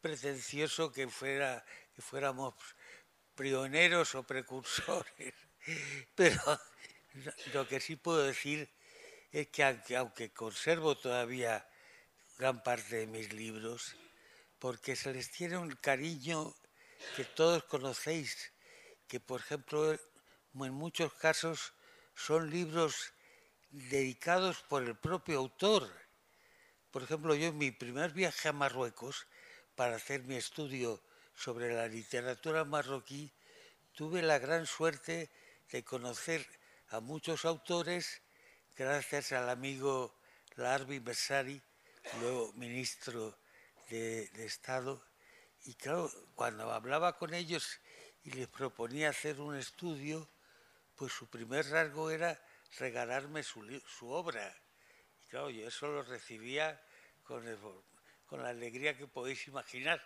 [0.00, 1.64] pretencioso que, fuera,
[1.94, 2.54] que fuéramos
[3.36, 5.34] pioneros o precursores,
[6.16, 6.42] pero
[7.54, 8.68] lo que sí puedo decir
[9.30, 11.69] es que aunque, aunque conservo todavía
[12.40, 13.94] gran parte de mis libros,
[14.58, 16.54] porque se les tiene un cariño
[17.14, 18.54] que todos conocéis,
[19.06, 21.74] que por ejemplo en muchos casos
[22.14, 23.12] son libros
[23.68, 25.86] dedicados por el propio autor.
[26.90, 29.26] Por ejemplo, yo en mi primer viaje a Marruecos,
[29.74, 31.02] para hacer mi estudio
[31.34, 33.30] sobre la literatura marroquí,
[33.92, 35.30] tuve la gran suerte
[35.70, 36.46] de conocer
[36.88, 38.22] a muchos autores
[38.74, 40.18] gracias al amigo
[40.56, 41.60] Larbi Bersari,
[42.18, 43.38] luego ministro
[43.88, 45.04] de, de Estado.
[45.64, 47.80] Y claro, cuando hablaba con ellos
[48.22, 50.28] y les proponía hacer un estudio,
[50.96, 52.42] pues su primer rasgo era
[52.78, 54.54] regalarme su, su obra.
[55.22, 56.82] Y claro, yo eso lo recibía
[57.22, 57.44] con,
[58.26, 60.02] con la alegría que podéis imaginar.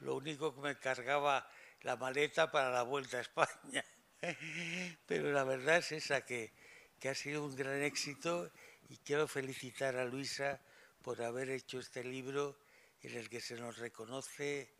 [0.00, 1.48] Lo único que me cargaba
[1.82, 3.84] la maleta para la vuelta a España.
[5.06, 6.52] Pero la verdad es esa, que,
[6.98, 8.50] que ha sido un gran éxito
[8.88, 10.60] y quiero felicitar a Luisa
[11.04, 12.56] por haber hecho este libro
[13.02, 14.74] en el que se nos reconoce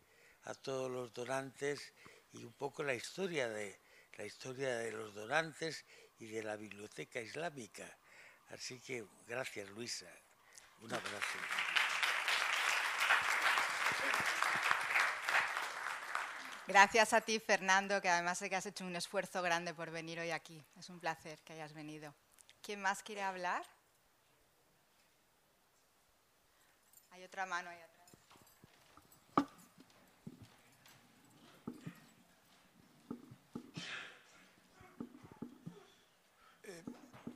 [0.45, 1.93] a todos los donantes
[2.33, 3.79] y un poco la historia de
[4.17, 5.85] la historia de los donantes
[6.17, 7.85] y de la Biblioteca Islámica.
[8.49, 10.09] Así que gracias, Luisa.
[10.81, 11.37] Un abrazo.
[16.67, 20.19] Gracias a ti, Fernando, que además sé que has hecho un esfuerzo grande por venir
[20.19, 20.63] hoy aquí.
[20.75, 22.15] Es un placer que hayas venido.
[22.63, 23.63] ¿Quién más quiere hablar?
[27.15, 28.11] Hay otra mano ahí atrás.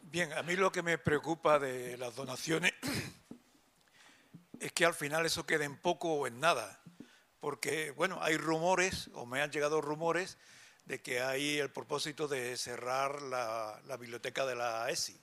[0.02, 2.74] Bien, a mí lo que me preocupa de las donaciones
[4.60, 6.82] es que al final eso quede en poco o en nada,
[7.40, 10.38] porque, bueno, hay rumores, o me han llegado rumores,
[10.84, 15.18] de que hay el propósito de cerrar la, biblioteca de la ESI,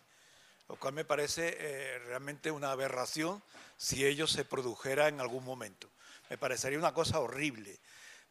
[0.68, 3.42] lo cual me parece eh, realmente una aberración
[3.76, 5.90] si ello se produjera en algún momento.
[6.28, 7.78] Me parecería una cosa horrible,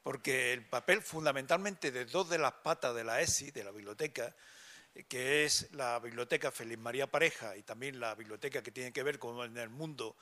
[0.03, 4.35] porque el papel fundamentalmente de dos de las patas de la ESI, de la biblioteca,
[5.07, 9.19] que es la Biblioteca Feliz María Pareja y también la biblioteca que tiene que ver
[9.19, 10.15] con el mundo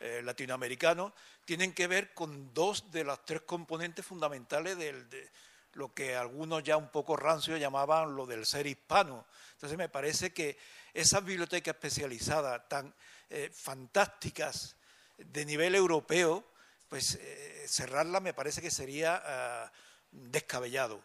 [0.00, 1.14] eh, latinoamericano,
[1.46, 5.30] tienen que ver con dos de las tres componentes fundamentales de
[5.72, 9.26] lo que algunos ya un poco rancios llamaban lo del ser hispano.
[9.52, 10.58] Entonces me parece que
[11.00, 12.94] esas bibliotecas especializadas tan
[13.30, 14.76] eh, fantásticas
[15.16, 16.44] de nivel europeo,
[16.88, 19.72] pues eh, cerrarlas me parece que sería ah,
[20.10, 21.02] descabellado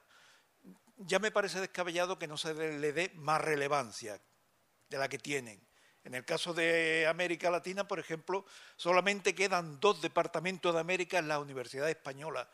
[0.98, 4.20] ya me parece descabellado que no se le dé más relevancia
[4.90, 5.62] de la que tienen.
[6.04, 8.46] En el caso de América Latina, por ejemplo,
[8.76, 12.50] solamente quedan dos departamentos de América en la Universidad Española.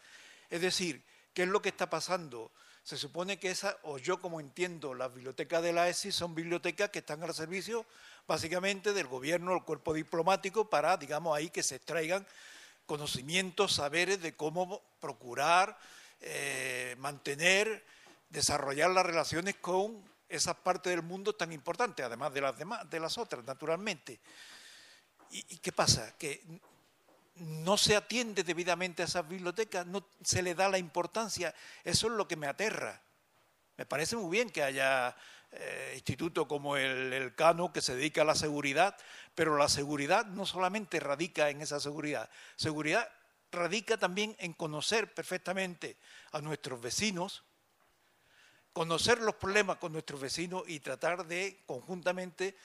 [0.50, 1.04] Es decir,
[1.34, 2.52] ¿qué es lo que está pasando?
[2.90, 6.90] Se supone que esa, o yo como entiendo, las bibliotecas de la ESI son bibliotecas
[6.90, 7.86] que están al servicio
[8.28, 12.26] básicamente del gobierno, del cuerpo diplomático, para, digamos, ahí que se extraigan
[12.88, 15.78] conocimientos, saberes de cómo procurar,
[16.20, 17.86] eh, mantener
[18.32, 23.00] desarrollar las relaciones con esas partes del mundo tan importantes, además de las demás, de
[23.00, 24.20] las otras, naturalmente.
[25.30, 26.18] ¿Y, qué pasa?
[26.18, 26.44] Que
[27.40, 31.54] no se atiende debidamente a esas bibliotecas, no se le da la importancia.
[31.84, 33.02] Eso es lo que me aterra.
[33.78, 35.16] Me parece muy bien que haya
[35.52, 38.96] eh, institutos como el, el, Cano que se dedica a la seguridad,
[39.36, 43.10] pero la seguridad no solamente radica en esa seguridad, seguridad
[43.52, 45.98] radica también en conocer perfectamente
[46.32, 47.44] a nuestros vecinos,
[48.74, 52.56] conocer los problemas con nuestros vecinos y tratar de conjuntamente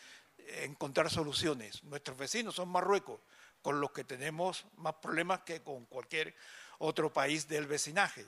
[0.63, 1.83] encontrar soluciones.
[1.85, 3.21] Nuestros vecinos son Marruecos,
[3.65, 6.37] con los que tenemos más problemas que con cualquier
[6.81, 8.27] otro país del vecinaje.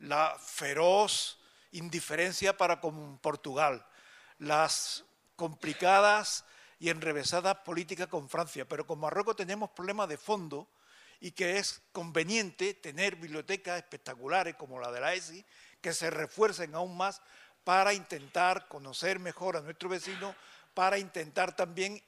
[0.00, 1.38] La feroz
[1.70, 3.86] indiferencia para con Portugal,
[4.40, 5.04] las
[5.36, 6.44] complicadas
[6.80, 10.66] y enrevesadas políticas con Francia, pero con Marruecos tenemos problemas de fondo
[11.20, 15.44] y que es conveniente tener bibliotecas espectaculares como la de la ESI
[15.80, 17.22] que se refuercen aún más
[17.62, 20.34] para intentar conocer mejor a nuestro vecino,
[20.74, 22.02] para intentar también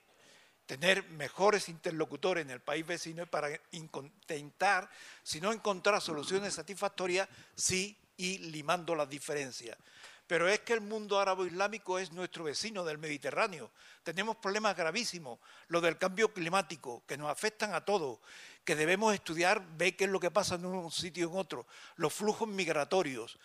[0.66, 4.90] tener mejores interlocutores en el país vecino y para intentar,
[5.22, 9.78] si no encontrar soluciones satisfactorias, sí ir limando las diferencias.
[10.26, 13.70] Pero es que el mundo árabe-islámico es nuestro vecino del Mediterráneo.
[14.02, 15.38] Tenemos problemas gravísimos,
[15.68, 18.18] lo del cambio climático, que nos afectan a todos,
[18.64, 21.64] que debemos estudiar, ver qué es lo que pasa en un sitio y en otro,
[21.94, 23.38] los flujos migratorios.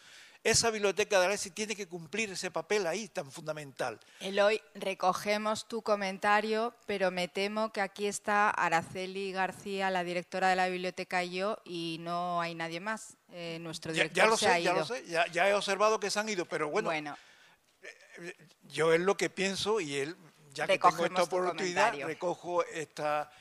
[0.43, 3.99] Esa biblioteca de Alessi tiene que cumplir ese papel ahí tan fundamental.
[4.21, 10.55] Eloy, recogemos tu comentario, pero me temo que aquí está Araceli García, la directora de
[10.55, 13.17] la biblioteca y yo, y no hay nadie más.
[13.31, 14.73] Eh, nuestro director ya, lo se sé, ha ido.
[14.73, 18.99] Ya lo sé, ya, he observado que se han ido, pero bueno, eh, yo es
[18.99, 20.17] lo que pienso y él,
[20.53, 23.31] ya que tengo esta oportunidad, recojo esta,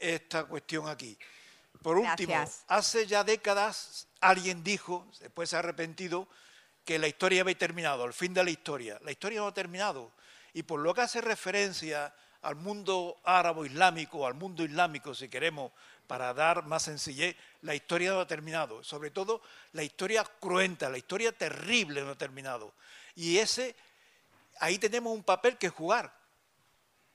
[0.00, 1.18] esta cuestión aquí.
[1.82, 2.34] Por último,
[2.68, 6.26] hace ya décadas alguien dijo, después se ha arrepentido,
[6.86, 8.98] que la historia había terminado, el fin de la historia.
[9.02, 10.12] La historia no ha terminado.
[10.54, 15.72] Y por lo que hace referencia al mundo árabe-islámico, al mundo islámico, si queremos,
[16.06, 18.84] para dar más sencillez, la historia no ha terminado.
[18.84, 19.42] Sobre todo
[19.72, 22.72] la historia cruenta, la historia terrible no ha terminado.
[23.16, 23.74] Y ese,
[24.60, 26.14] ahí tenemos un papel que jugar.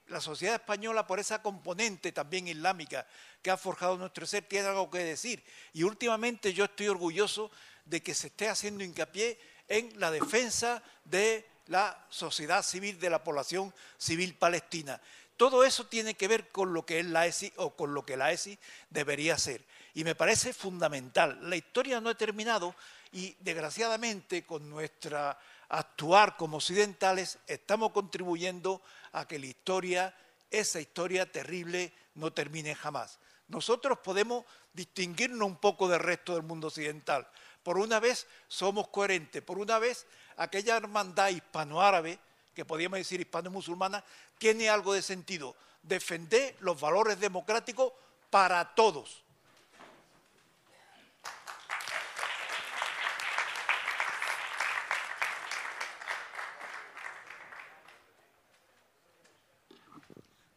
[0.07, 3.07] La sociedad española, por esa componente también islámica
[3.41, 5.41] que ha forjado nuestro ser, tiene algo que decir.
[5.71, 7.49] Y últimamente yo estoy orgulloso
[7.85, 9.39] de que se esté haciendo hincapié
[9.71, 14.99] en la defensa de la sociedad civil, de la población civil palestina.
[15.37, 18.17] Todo eso tiene que ver con lo que es la ESI o con lo que
[18.17, 19.63] la ESI debería ser.
[19.93, 21.39] Y me parece fundamental.
[21.49, 22.75] La historia no ha terminado
[23.13, 25.39] y desgraciadamente con nuestra
[25.69, 28.81] actuar como occidentales estamos contribuyendo
[29.13, 30.13] a que la historia,
[30.49, 33.19] esa historia terrible, no termine jamás.
[33.47, 34.43] Nosotros podemos
[34.73, 37.25] distinguirnos un poco del resto del mundo occidental,
[37.63, 40.05] por una vez somos coherentes, por una vez
[40.37, 42.19] aquella hermandad hispano-árabe,
[42.53, 44.03] que podríamos decir hispano-musulmana,
[44.37, 47.93] tiene algo de sentido, defender los valores democráticos
[48.29, 49.23] para todos.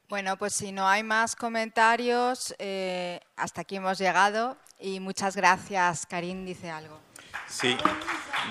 [0.09, 6.05] Bueno, pues si no hay más comentarios, eh, hasta aquí hemos llegado y muchas gracias.
[6.05, 7.01] Karim dice algo.
[7.49, 7.77] Sí,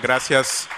[0.02, 0.68] gracias.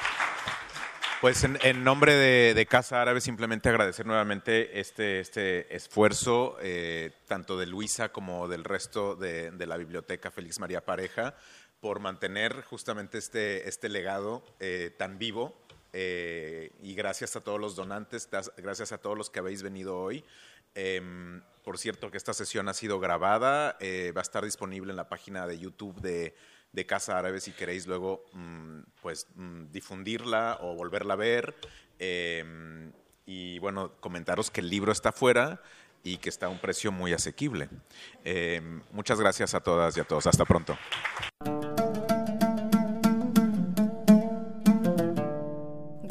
[1.22, 7.64] Pues en, nombre de, Casa Árabe simplemente agradecer nuevamente este, este esfuerzo, eh, tanto de
[7.66, 11.34] Luisa como del resto de, la biblioteca Félix María Pareja,
[11.80, 15.56] por mantener justamente este, este legado eh, tan vivo.
[15.94, 18.28] y gracias a todos los donantes,
[18.58, 20.22] gracias a todos los que habéis venido hoy.
[20.76, 24.96] Em, por cierto, que esta sesión ha sido grabada, eh, va a estar disponible en
[24.96, 26.34] la página de YouTube de,
[26.86, 31.54] Casa Árabe si queréis luego mm, pues, mm, difundirla o volverla a ver.
[31.98, 32.92] Em,
[33.24, 35.62] y bueno, comentaros que el libro está fuera
[36.04, 37.70] y que está a un precio muy asequible.
[38.24, 40.26] Em, muchas gracias a todas y a todos.
[40.26, 40.76] Hasta pronto.